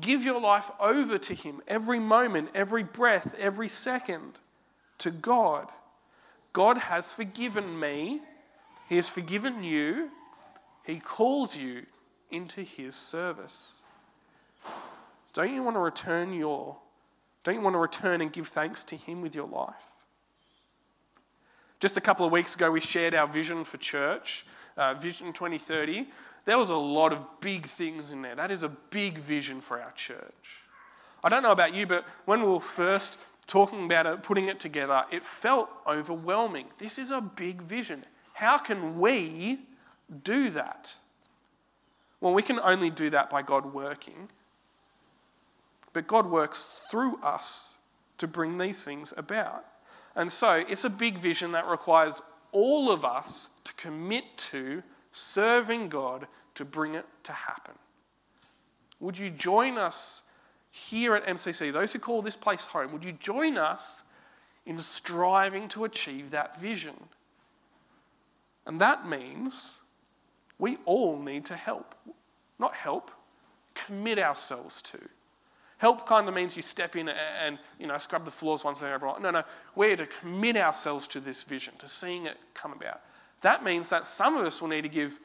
Give 0.00 0.24
your 0.24 0.40
life 0.40 0.70
over 0.80 1.18
to 1.18 1.34
Him 1.34 1.60
every 1.68 2.00
moment, 2.00 2.50
every 2.54 2.82
breath, 2.82 3.34
every 3.38 3.68
second 3.68 4.38
to 4.98 5.10
God. 5.10 5.70
God 6.52 6.78
has 6.78 7.12
forgiven 7.12 7.78
me, 7.78 8.20
He 8.88 8.96
has 8.96 9.08
forgiven 9.08 9.62
you, 9.62 10.10
He 10.84 10.98
calls 10.98 11.56
you 11.56 11.86
into 12.30 12.62
His 12.62 12.94
service. 12.94 13.80
Don't 15.32 15.52
you 15.52 15.62
want 15.62 15.76
to 15.76 15.80
return 15.80 16.32
your 16.32 16.76
don't 17.44 17.56
you 17.56 17.60
want 17.60 17.74
to 17.74 17.78
return 17.78 18.22
and 18.22 18.32
give 18.32 18.48
thanks 18.48 18.82
to 18.84 18.96
Him 18.96 19.20
with 19.20 19.34
your 19.34 19.46
life? 19.46 19.92
Just 21.78 21.98
a 21.98 22.00
couple 22.00 22.24
of 22.24 22.32
weeks 22.32 22.54
ago, 22.54 22.70
we 22.70 22.80
shared 22.80 23.14
our 23.14 23.26
vision 23.26 23.64
for 23.64 23.76
church, 23.76 24.46
uh, 24.78 24.94
Vision 24.94 25.26
2030 25.26 26.06
there 26.44 26.58
was 26.58 26.70
a 26.70 26.76
lot 26.76 27.12
of 27.12 27.40
big 27.40 27.66
things 27.66 28.10
in 28.10 28.22
there. 28.22 28.34
That 28.34 28.50
is 28.50 28.62
a 28.62 28.68
big 28.68 29.18
vision 29.18 29.60
for 29.60 29.80
our 29.80 29.92
church. 29.92 30.62
I 31.22 31.28
don't 31.28 31.42
know 31.42 31.52
about 31.52 31.74
you, 31.74 31.86
but 31.86 32.04
when 32.26 32.42
we 32.42 32.48
were 32.48 32.60
first 32.60 33.16
talking 33.46 33.86
about 33.86 34.06
it, 34.06 34.22
putting 34.22 34.48
it 34.48 34.60
together, 34.60 35.04
it 35.10 35.24
felt 35.24 35.70
overwhelming. 35.86 36.66
This 36.78 36.98
is 36.98 37.10
a 37.10 37.20
big 37.20 37.62
vision. 37.62 38.04
How 38.34 38.58
can 38.58 38.98
we 38.98 39.60
do 40.22 40.50
that? 40.50 40.94
Well, 42.20 42.34
we 42.34 42.42
can 42.42 42.60
only 42.60 42.90
do 42.90 43.10
that 43.10 43.30
by 43.30 43.42
God 43.42 43.72
working. 43.72 44.28
But 45.92 46.06
God 46.06 46.26
works 46.26 46.82
through 46.90 47.18
us 47.22 47.74
to 48.18 48.26
bring 48.26 48.58
these 48.58 48.84
things 48.84 49.14
about. 49.16 49.64
And 50.16 50.30
so 50.30 50.64
it's 50.68 50.84
a 50.84 50.90
big 50.90 51.18
vision 51.18 51.52
that 51.52 51.66
requires 51.66 52.20
all 52.52 52.90
of 52.90 53.04
us 53.04 53.48
to 53.64 53.74
commit 53.74 54.24
to 54.36 54.82
serving 55.14 55.88
God 55.88 56.26
to 56.56 56.64
bring 56.64 56.94
it 56.94 57.06
to 57.24 57.32
happen. 57.32 57.74
Would 59.00 59.18
you 59.18 59.30
join 59.30 59.78
us 59.78 60.22
here 60.70 61.14
at 61.14 61.24
MCC, 61.24 61.72
those 61.72 61.92
who 61.92 62.00
call 62.00 62.20
this 62.20 62.36
place 62.36 62.64
home, 62.64 62.92
would 62.92 63.04
you 63.04 63.12
join 63.12 63.56
us 63.56 64.02
in 64.66 64.78
striving 64.78 65.68
to 65.68 65.84
achieve 65.84 66.30
that 66.30 66.60
vision? 66.60 66.94
And 68.66 68.80
that 68.80 69.08
means 69.08 69.78
we 70.58 70.78
all 70.84 71.18
need 71.18 71.44
to 71.46 71.54
help. 71.54 71.94
Not 72.58 72.74
help, 72.74 73.10
commit 73.74 74.18
ourselves 74.18 74.82
to. 74.82 74.98
Help 75.78 76.06
kind 76.06 76.28
of 76.28 76.34
means 76.34 76.56
you 76.56 76.62
step 76.62 76.96
in 76.96 77.08
and, 77.08 77.58
you 77.78 77.86
know 77.86 77.98
scrub 77.98 78.24
the 78.24 78.30
floors 78.30 78.64
once 78.64 78.80
and 78.80 78.90
everyone. 78.90 79.22
No, 79.22 79.30
no, 79.30 79.42
we're 79.74 79.96
to 79.96 80.06
commit 80.06 80.56
ourselves 80.56 81.06
to 81.08 81.20
this 81.20 81.42
vision, 81.42 81.74
to 81.78 81.88
seeing 81.88 82.26
it 82.26 82.36
come 82.54 82.72
about. 82.72 83.00
That 83.44 83.62
means 83.62 83.90
that 83.90 84.06
some 84.06 84.38
of 84.38 84.46
us 84.46 84.62
will 84.62 84.70
need 84.70 84.82
to 84.82 84.88
give 84.88 85.20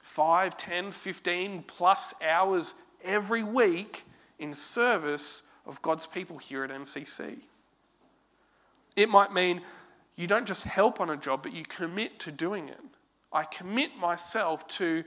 5, 0.00 0.56
10, 0.56 0.92
15 0.92 1.64
plus 1.66 2.14
hours 2.24 2.74
every 3.02 3.42
week 3.42 4.04
in 4.38 4.54
service 4.54 5.42
of 5.66 5.82
God's 5.82 6.06
people 6.06 6.38
here 6.38 6.62
at 6.62 6.70
MCC. 6.70 7.38
It 8.94 9.08
might 9.08 9.32
mean 9.32 9.62
you 10.14 10.28
don't 10.28 10.46
just 10.46 10.62
help 10.62 11.00
on 11.00 11.10
a 11.10 11.16
job, 11.16 11.42
but 11.42 11.52
you 11.52 11.64
commit 11.64 12.20
to 12.20 12.30
doing 12.30 12.68
it. 12.68 12.78
I 13.32 13.42
commit 13.42 13.96
myself 13.96 14.68
to 14.68 15.02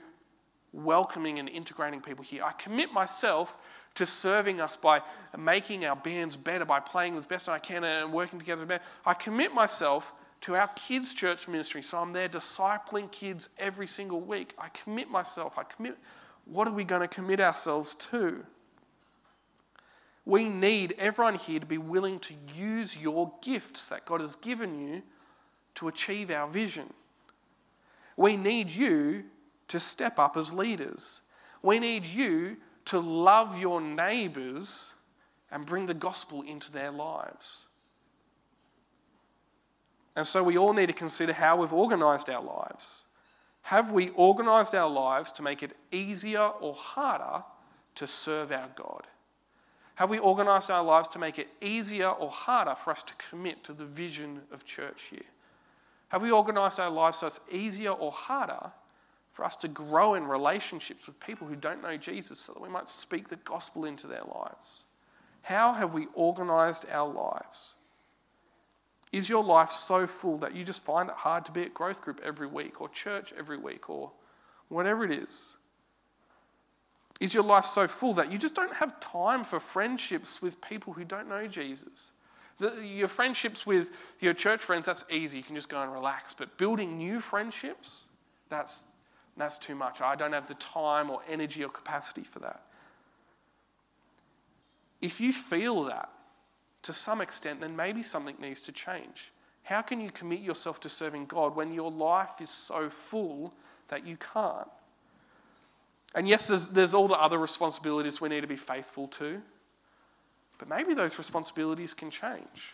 welcoming 0.74 1.40
and 1.40 1.48
integrating 1.48 2.02
people 2.02 2.26
here. 2.26 2.44
I 2.44 2.52
commit 2.52 2.92
myself 2.92 3.56
to 3.96 4.06
serving 4.06 4.60
us 4.60 4.76
by 4.76 5.02
making 5.38 5.86
our 5.86 5.96
bands 5.96 6.36
better, 6.36 6.66
by 6.66 6.82
playing 6.82 7.16
the 7.16 7.22
best 7.22 7.48
I 7.48 7.58
can 7.58 7.86
and 7.86 8.12
working 8.12 8.38
together 8.38 8.66
better. 8.66 8.84
I 9.06 9.14
commit 9.14 9.54
myself 9.54 10.12
to 10.42 10.56
our 10.56 10.68
kids' 10.70 11.14
church 11.14 11.48
ministry. 11.48 11.82
So 11.82 11.98
I'm 12.00 12.14
there 12.14 12.30
discipling 12.30 13.12
kids 13.12 13.50
every 13.58 13.88
single 13.88 14.22
week. 14.22 14.54
I 14.58 14.70
commit 14.70 15.10
myself. 15.10 15.58
I 15.58 15.64
commit. 15.64 15.98
What 16.46 16.68
are 16.68 16.74
we 16.74 16.84
going 16.84 17.02
to 17.02 17.08
commit 17.08 17.40
ourselves 17.40 17.94
to? 17.96 18.46
We 20.26 20.48
need 20.48 20.96
everyone 20.98 21.36
here 21.36 21.60
to 21.60 21.66
be 21.66 21.78
willing 21.78 22.20
to 22.20 22.34
use 22.56 22.98
your 22.98 23.34
gifts 23.42 23.88
that 23.90 24.06
God 24.06 24.22
has 24.22 24.36
given 24.36 24.80
you 24.80 25.02
to 25.76 25.88
achieve 25.88 26.30
our 26.30 26.48
vision. 26.48 26.94
We 28.16 28.38
need 28.38 28.70
you 28.70 29.24
to 29.70 29.80
step 29.80 30.20
up 30.20 30.38
as 30.38 30.54
leaders. 30.54 31.22
We 31.62 31.80
need 31.80 32.06
you 32.06 32.58
to 32.86 33.00
love 33.00 33.60
your 33.60 33.82
neighbours 33.82 34.92
and 35.52 35.66
bring 35.66 35.86
the 35.86 35.94
gospel 35.94 36.42
into 36.42 36.72
their 36.72 36.92
lives. 36.92 37.66
And 40.16 40.26
so 40.26 40.44
we 40.44 40.58
all 40.58 40.74
need 40.74 40.88
to 40.88 40.94
consider 40.94 41.34
how 41.34 41.58
we've 41.58 41.74
organised 41.74 42.30
our 42.30 42.44
lives. 42.44 43.06
Have 43.64 43.92
we 43.92 44.12
organised 44.12 44.74
our 44.74 44.90
lives 44.90 45.32
to 45.34 45.44
make 45.44 45.64
it 45.64 45.76
easier 45.92 46.42
or 46.42 46.74
harder 46.74 47.44
to 47.96 48.08
serve 48.08 48.52
our 48.52 48.70
God? 48.76 49.08
Have 49.96 50.10
we 50.10 50.20
organised 50.20 50.72
our 50.72 50.84
lives 50.84 51.10
to 51.10 51.20
make 51.20 51.38
it 51.38 51.50
easier 51.62 52.08
or 52.08 52.30
harder 52.30 52.74
for 52.74 52.92
us 52.92 53.04
to 53.04 53.14
commit 53.16 53.64
to 53.66 53.74
the 53.74 53.86
vision 53.86 54.42
of 54.52 54.66
church 54.66 55.10
here? 55.12 55.26
Have 56.08 56.22
we 56.22 56.32
organised 56.32 56.80
our 56.80 56.90
lives 56.90 57.18
so 57.18 57.28
it's 57.28 57.42
easier 57.52 57.92
or 57.92 58.12
harder 58.12 58.72
for 59.34 59.46
us 59.46 59.56
to 59.58 59.68
grow 59.68 60.16
in 60.16 60.26
relationships 60.26 61.06
with 61.06 61.20
people 61.20 61.48
who 61.48 61.56
don't 61.56 61.82
know 61.82 61.98
Jesus 61.98 62.40
so 62.40 62.54
that 62.54 62.62
we 62.62 62.70
might 62.70 62.90
speak 62.90 63.30
the 63.30 63.36
gospel 63.38 63.86
into 63.86 64.08
their 64.08 64.24
lives? 64.24 64.84
How 65.44 65.74
have 65.74 65.94
we 65.94 66.08
organised 66.16 66.86
our 66.92 67.08
lives? 67.08 67.76
Is 69.12 69.28
your 69.28 69.44
life 69.44 69.72
so 69.72 70.06
full 70.06 70.38
that 70.40 70.56
you 70.56 70.64
just 70.64 70.84
find 70.84 71.10
it 71.10 71.16
hard 71.16 71.46
to 71.46 71.52
be 71.52 71.64
at 71.64 71.74
growth 71.74 72.02
group 72.02 72.22
every 72.24 72.48
week 72.48 72.80
or 72.80 72.90
church 72.90 73.34
every 73.38 73.58
week 73.58 73.90
or 73.90 74.12
whatever 74.68 75.04
it 75.04 75.12
is? 75.12 75.56
Is 77.20 77.34
your 77.34 77.44
life 77.44 77.66
so 77.66 77.88
full 77.88 78.14
that 78.14 78.32
you 78.32 78.38
just 78.38 78.56
don't 78.56 78.74
have 78.76 79.00
time 79.00 79.44
for 79.44 79.60
friendships 79.60 80.42
with 80.42 80.62
people 80.62 80.94
who 80.94 81.04
don't 81.04 81.28
know 81.28 81.48
Jesus? 81.48 82.12
The, 82.60 82.86
your 82.86 83.08
friendships 83.08 83.66
with 83.66 83.90
your 84.20 84.34
church 84.34 84.62
friends, 84.62 84.86
that's 84.86 85.06
easy. 85.12 85.38
You 85.38 85.44
can 85.44 85.56
just 85.56 85.70
go 85.70 85.82
and 85.82 85.92
relax. 85.92 86.34
But 86.34 86.58
building 86.58 86.98
new 86.98 87.20
friendships, 87.20 88.06
that's, 88.50 88.84
that's 89.36 89.58
too 89.58 89.76
much. 89.76 90.02
I 90.02 90.16
don't 90.16 90.34
have 90.34 90.48
the 90.48 90.54
time 90.56 91.10
or 91.10 91.22
energy 91.28 91.64
or 91.64 91.70
capacity 91.70 92.24
for 92.24 92.40
that. 92.40 92.62
If 95.02 95.20
you 95.20 95.34
feel 95.34 95.86
that 95.86 96.10
to 96.84 96.94
some 96.94 97.22
extent, 97.22 97.62
then 97.62 97.76
maybe 97.76 98.02
something 98.02 98.36
needs 98.40 98.62
to 98.62 98.72
change. 98.72 99.32
How 99.64 99.82
can 99.82 100.02
you 100.02 100.10
commit 100.10 100.40
yourself 100.40 100.80
to 100.82 100.90
serving 100.90 101.26
God 101.26 101.56
when 101.56 101.74
your 101.74 101.92
life 101.92 102.42
is 102.42 102.50
so 102.50 102.90
full 102.90 103.54
that 103.90 104.06
you 104.08 104.18
can't? 104.18 104.68
And 106.16 106.28
yes, 106.28 106.48
there's, 106.48 106.70
there's 106.70 106.94
all 106.94 107.08
the 107.08 107.20
other 107.20 107.38
responsibilities 107.38 108.20
we 108.20 108.30
need 108.30 108.42
to 108.42 108.48
be 108.48 108.56
faithful 108.56 109.08
to, 109.10 109.42
but 110.58 110.68
maybe 110.68 110.94
those 110.94 111.18
responsibilities 111.18 111.94
can 111.94 112.10
change. 112.10 112.74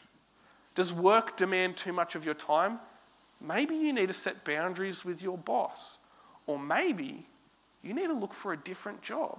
Does 0.74 0.94
work 0.94 1.38
demand 1.38 1.78
too 1.78 1.94
much 1.94 2.16
of 2.16 2.26
your 2.26 2.34
time? 2.34 2.80
Maybe 3.42 3.76
you 3.76 3.92
need 3.92 4.08
to 4.08 4.14
set 4.14 4.46
boundaries 4.46 5.04
with 5.04 5.22
your 5.22 5.38
boss. 5.38 5.98
Or 6.48 6.58
maybe 6.58 7.28
you 7.84 7.94
need 7.94 8.08
to 8.08 8.14
look 8.14 8.34
for 8.34 8.54
a 8.54 8.58
different 8.58 9.02
job 9.02 9.38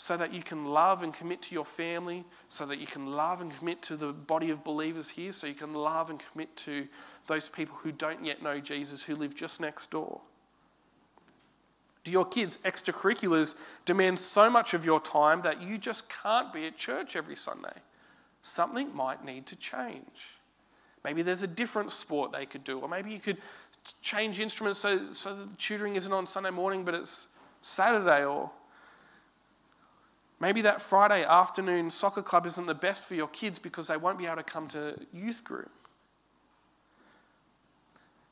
so 0.00 0.16
that 0.16 0.32
you 0.32 0.42
can 0.42 0.64
love 0.64 1.02
and 1.02 1.12
commit 1.12 1.42
to 1.42 1.54
your 1.54 1.64
family, 1.66 2.24
so 2.48 2.64
that 2.64 2.78
you 2.78 2.86
can 2.86 3.12
love 3.12 3.42
and 3.42 3.54
commit 3.58 3.82
to 3.82 3.96
the 3.96 4.14
body 4.14 4.48
of 4.48 4.64
believers 4.64 5.10
here, 5.10 5.30
so 5.30 5.46
you 5.46 5.52
can 5.52 5.74
love 5.74 6.08
and 6.08 6.22
commit 6.32 6.56
to 6.56 6.88
those 7.26 7.50
people 7.50 7.76
who 7.82 7.92
don't 7.92 8.24
yet 8.24 8.42
know 8.42 8.60
Jesus, 8.60 9.02
who 9.02 9.14
live 9.14 9.34
just 9.34 9.60
next 9.60 9.90
door. 9.90 10.22
Do 12.02 12.10
your 12.10 12.24
kids' 12.24 12.56
extracurriculars 12.64 13.60
demand 13.84 14.18
so 14.18 14.48
much 14.48 14.72
of 14.72 14.86
your 14.86 15.00
time 15.00 15.42
that 15.42 15.60
you 15.60 15.76
just 15.76 16.08
can't 16.08 16.50
be 16.50 16.64
at 16.64 16.78
church 16.78 17.14
every 17.14 17.36
Sunday? 17.36 17.76
Something 18.40 18.96
might 18.96 19.22
need 19.22 19.44
to 19.48 19.56
change. 19.56 20.30
Maybe 21.04 21.20
there's 21.20 21.42
a 21.42 21.46
different 21.46 21.92
sport 21.92 22.32
they 22.32 22.46
could 22.46 22.64
do, 22.64 22.80
or 22.80 22.88
maybe 22.88 23.12
you 23.12 23.20
could 23.20 23.36
change 24.00 24.40
instruments 24.40 24.80
so, 24.80 25.12
so 25.12 25.46
tutoring 25.58 25.96
isn't 25.96 26.12
on 26.12 26.26
Sunday 26.26 26.48
morning 26.48 26.86
but 26.86 26.94
it's 26.94 27.26
Saturday, 27.60 28.24
or 28.24 28.50
maybe 30.40 30.62
that 30.62 30.82
Friday 30.82 31.24
afternoon 31.24 31.90
soccer 31.90 32.22
club 32.22 32.46
isn't 32.46 32.66
the 32.66 32.74
best 32.74 33.04
for 33.06 33.14
your 33.14 33.28
kids 33.28 33.58
because 33.58 33.86
they 33.86 33.96
won't 33.96 34.18
be 34.18 34.26
able 34.26 34.36
to 34.36 34.42
come 34.42 34.66
to 34.68 34.98
youth 35.12 35.44
group. 35.44 35.70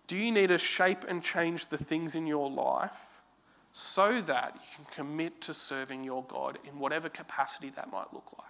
Do 0.06 0.16
you 0.16 0.32
need 0.32 0.48
to 0.48 0.58
shape 0.58 1.04
and 1.06 1.22
change 1.22 1.68
the 1.68 1.78
things 1.78 2.16
in 2.16 2.26
your 2.26 2.50
life 2.50 3.18
so 3.80 4.20
that 4.22 4.54
you 4.56 4.84
can 4.84 4.84
commit 4.92 5.40
to 5.40 5.54
serving 5.54 6.02
your 6.02 6.24
God 6.24 6.58
in 6.68 6.80
whatever 6.80 7.08
capacity 7.08 7.70
that 7.76 7.90
might 7.92 8.12
look 8.12 8.26
like. 8.36 8.46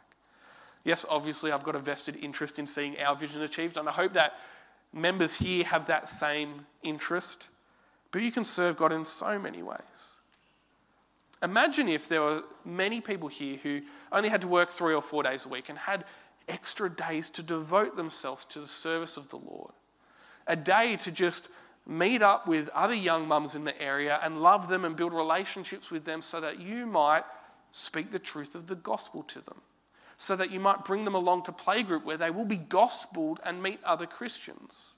Yes, 0.85 1.05
obviously, 1.09 1.53
I've 1.53 1.65
got 1.65 1.77
a 1.77 1.81
vested 1.81 2.17
interest 2.17 2.59
in 2.59 2.67
seeing 2.67 2.99
our 3.01 3.15
vision 3.15 3.43
achieved, 3.43 3.77
and 3.77 3.89
I 3.89 3.93
hope 3.93 4.15
that 4.15 4.39
members 4.93 5.35
here 5.35 5.65
have 5.65 5.87
that 5.87 6.09
same 6.09 6.67
interest. 6.83 7.49
But 8.11 8.23
you 8.23 8.33
can 8.33 8.45
serve 8.45 8.77
God 8.77 8.91
in 8.91 9.05
so 9.05 9.39
many 9.39 9.63
ways. 9.63 10.18
Imagine 11.43 11.89
if 11.89 12.09
there 12.09 12.23
were 12.23 12.43
many 12.65 13.01
people 13.01 13.29
here 13.29 13.59
who 13.63 13.83
only 14.11 14.29
had 14.29 14.41
to 14.43 14.49
work 14.49 14.71
three 14.71 14.95
or 14.95 15.03
four 15.03 15.23
days 15.23 15.45
a 15.45 15.49
week 15.49 15.69
and 15.69 15.79
had 15.79 16.05
extra 16.49 16.91
days 16.91 17.31
to 17.31 17.43
devote 17.43 17.97
themselves 17.97 18.45
to 18.47 18.61
the 18.61 18.67
service 18.67 19.17
of 19.17 19.29
the 19.29 19.37
Lord. 19.37 19.73
A 20.47 20.57
day 20.57 20.97
to 20.97 21.13
just 21.13 21.49
meet 21.87 22.23
up 22.23 22.47
with 22.47 22.69
other 22.71 22.95
young 22.95 23.29
mums 23.29 23.55
in 23.55 23.65
the 23.65 23.81
area 23.81 24.19
and 24.23 24.43
love 24.43 24.69
them 24.69 24.85
and 24.85 24.97
build 24.97 25.13
relationships 25.13 25.91
with 25.91 26.05
them 26.05 26.21
so 26.21 26.41
that 26.41 26.61
you 26.61 26.87
might 26.87 27.25
speak 27.73 28.11
the 28.11 28.19
truth 28.19 28.55
of 28.55 28.67
the 28.67 28.75
gospel 28.75 29.23
to 29.23 29.41
them. 29.41 29.61
So 30.17 30.35
that 30.35 30.51
you 30.51 30.59
might 30.59 30.85
bring 30.85 31.05
them 31.05 31.15
along 31.15 31.45
to 31.45 31.53
playgroup 31.53 32.05
where 32.05 32.17
they 32.17 32.31
will 32.31 32.45
be 32.45 32.59
gospeled 32.59 33.39
and 33.45 33.63
meet 33.63 33.79
other 33.85 34.07
Christians. 34.07 34.97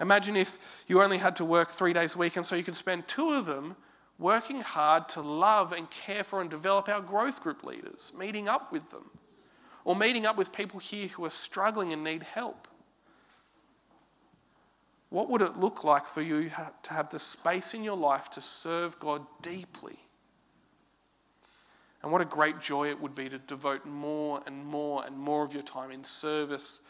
Imagine 0.00 0.36
if 0.36 0.58
you 0.88 1.00
only 1.00 1.18
had 1.18 1.36
to 1.36 1.44
work 1.44 1.70
three 1.70 1.92
days 1.92 2.16
a 2.16 2.18
week 2.18 2.36
and 2.36 2.44
so 2.44 2.56
you 2.56 2.64
could 2.64 2.74
spend 2.74 3.06
two 3.06 3.30
of 3.30 3.46
them 3.46 3.76
working 4.22 4.60
hard 4.60 5.08
to 5.10 5.20
love 5.20 5.72
and 5.72 5.90
care 5.90 6.22
for 6.22 6.40
and 6.40 6.48
develop 6.48 6.88
our 6.88 7.00
growth 7.00 7.42
group 7.42 7.64
leaders, 7.64 8.12
meeting 8.16 8.48
up 8.48 8.72
with 8.72 8.90
them, 8.90 9.10
or 9.84 9.96
meeting 9.96 10.24
up 10.24 10.36
with 10.36 10.52
people 10.52 10.78
here 10.78 11.08
who 11.08 11.24
are 11.24 11.30
struggling 11.30 11.92
and 11.92 12.04
need 12.04 12.22
help. 12.22 12.68
What 15.10 15.28
would 15.28 15.42
it 15.42 15.58
look 15.58 15.84
like 15.84 16.06
for 16.06 16.22
you 16.22 16.50
to 16.84 16.94
have 16.94 17.10
the 17.10 17.18
space 17.18 17.74
in 17.74 17.84
your 17.84 17.96
life 17.96 18.30
to 18.30 18.40
serve 18.40 18.98
God 18.98 19.26
deeply? 19.42 19.98
And 22.02 22.10
what 22.10 22.20
a 22.20 22.24
great 22.24 22.60
joy 22.60 22.88
it 22.90 23.00
would 23.00 23.14
be 23.14 23.28
to 23.28 23.38
devote 23.38 23.84
more 23.84 24.42
and 24.46 24.64
more 24.64 25.04
and 25.04 25.18
more 25.18 25.44
of 25.44 25.52
your 25.52 25.62
time 25.62 25.90
in 25.90 26.04
service 26.04 26.80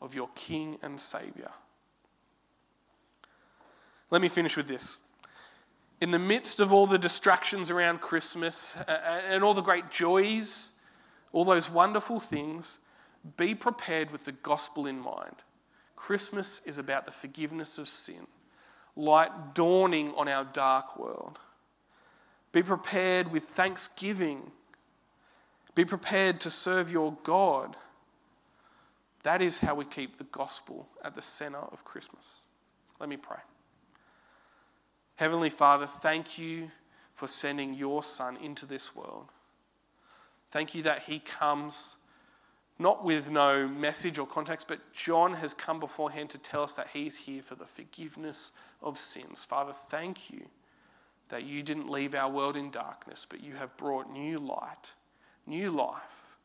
of 0.00 0.14
your 0.14 0.28
King 0.34 0.78
and 0.82 1.00
Saviour. 1.00 1.52
Let 4.10 4.20
me 4.20 4.28
finish 4.28 4.56
with 4.56 4.66
this. 4.68 4.98
In 6.00 6.12
the 6.12 6.18
midst 6.18 6.60
of 6.60 6.72
all 6.72 6.86
the 6.86 6.98
distractions 6.98 7.70
around 7.70 8.00
Christmas 8.00 8.74
uh, 8.76 8.90
uh, 8.90 9.20
and 9.28 9.44
all 9.44 9.52
the 9.52 9.60
great 9.60 9.90
joys, 9.90 10.70
all 11.32 11.44
those 11.44 11.70
wonderful 11.70 12.18
things, 12.18 12.78
be 13.36 13.54
prepared 13.54 14.10
with 14.10 14.24
the 14.24 14.32
gospel 14.32 14.86
in 14.86 14.98
mind. 14.98 15.36
Christmas 15.96 16.62
is 16.64 16.78
about 16.78 17.04
the 17.04 17.12
forgiveness 17.12 17.76
of 17.76 17.86
sin, 17.86 18.26
light 18.96 19.54
dawning 19.54 20.14
on 20.16 20.26
our 20.28 20.44
dark 20.44 20.98
world. 20.98 21.38
Be 22.52 22.62
prepared 22.62 23.30
with 23.30 23.44
thanksgiving. 23.44 24.50
Be 25.74 25.84
prepared 25.84 26.40
to 26.40 26.50
serve 26.50 26.90
your 26.90 27.16
God. 27.22 27.76
That 29.22 29.42
is 29.42 29.58
how 29.58 29.74
we 29.74 29.84
keep 29.84 30.16
the 30.16 30.24
gospel 30.24 30.88
at 31.04 31.14
the 31.14 31.22
center 31.22 31.58
of 31.58 31.84
Christmas. 31.84 32.44
Let 32.98 33.10
me 33.10 33.18
pray. 33.18 33.36
Heavenly 35.20 35.50
Father, 35.50 35.86
thank 35.86 36.38
you 36.38 36.70
for 37.12 37.28
sending 37.28 37.74
your 37.74 38.02
Son 38.02 38.38
into 38.38 38.64
this 38.64 38.96
world. 38.96 39.26
Thank 40.50 40.74
you 40.74 40.82
that 40.84 41.02
He 41.02 41.18
comes 41.18 41.96
not 42.78 43.04
with 43.04 43.30
no 43.30 43.68
message 43.68 44.18
or 44.18 44.26
context, 44.26 44.66
but 44.66 44.94
John 44.94 45.34
has 45.34 45.52
come 45.52 45.78
beforehand 45.78 46.30
to 46.30 46.38
tell 46.38 46.62
us 46.62 46.72
that 46.72 46.88
he's 46.94 47.18
here 47.18 47.42
for 47.42 47.54
the 47.54 47.66
forgiveness 47.66 48.52
of 48.82 48.96
sins. 48.96 49.44
Father, 49.44 49.74
thank 49.90 50.30
you 50.30 50.46
that 51.28 51.44
you 51.44 51.62
didn't 51.62 51.90
leave 51.90 52.14
our 52.14 52.30
world 52.30 52.56
in 52.56 52.70
darkness, 52.70 53.26
but 53.28 53.44
you 53.44 53.56
have 53.56 53.76
brought 53.76 54.10
new 54.10 54.38
light, 54.38 54.94
new 55.46 55.70
life 55.70 56.38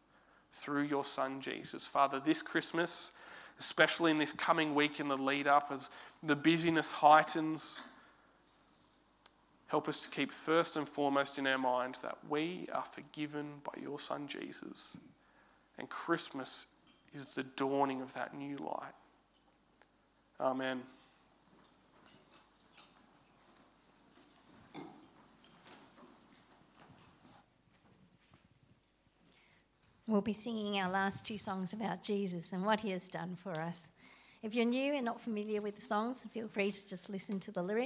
through 0.51 0.83
your 0.83 1.05
Son 1.05 1.39
Jesus. 1.39 1.87
Father, 1.87 2.19
this 2.19 2.41
Christmas, 2.41 3.11
especially 3.57 4.11
in 4.11 4.17
this 4.17 4.33
coming 4.33 4.75
week 4.75 4.99
in 4.99 5.07
the 5.07 5.15
lead 5.15 5.47
up, 5.47 5.71
as 5.71 5.89
the 6.21 6.35
busyness 6.35 6.91
heightens, 6.91 7.79
help 9.67 9.87
us 9.87 10.03
to 10.03 10.09
keep 10.09 10.31
first 10.31 10.77
and 10.77 10.87
foremost 10.87 11.37
in 11.37 11.47
our 11.47 11.57
mind 11.57 11.97
that 12.01 12.17
we 12.29 12.67
are 12.73 12.83
forgiven 12.83 13.61
by 13.63 13.81
your 13.81 13.99
Son 13.99 14.27
Jesus. 14.27 14.97
And 15.77 15.89
Christmas 15.89 16.67
is 17.13 17.25
the 17.33 17.43
dawning 17.43 18.01
of 18.01 18.13
that 18.13 18.35
new 18.37 18.57
light. 18.57 18.93
Amen. 20.39 20.81
We'll 30.07 30.21
be 30.21 30.33
singing 30.33 30.79
our 30.79 30.89
last 30.89 31.25
two 31.25 31.39
songs 31.39 31.73
about 31.73 32.03
Jesus 32.03 32.53
and 32.53 32.63
what 32.63 32.79
he 32.81 32.91
has 32.91 33.09
done 33.09 33.35
for 33.35 33.59
us. 33.59 33.91
If 34.43 34.53
you're 34.53 34.63
new 34.63 34.93
and 34.93 35.03
not 35.03 35.19
familiar 35.19 35.63
with 35.63 35.73
the 35.73 35.81
songs, 35.81 36.23
feel 36.31 36.47
free 36.47 36.69
to 36.69 36.87
just 36.87 37.09
listen 37.09 37.39
to 37.39 37.51
the 37.51 37.63
lyrics. 37.63 37.83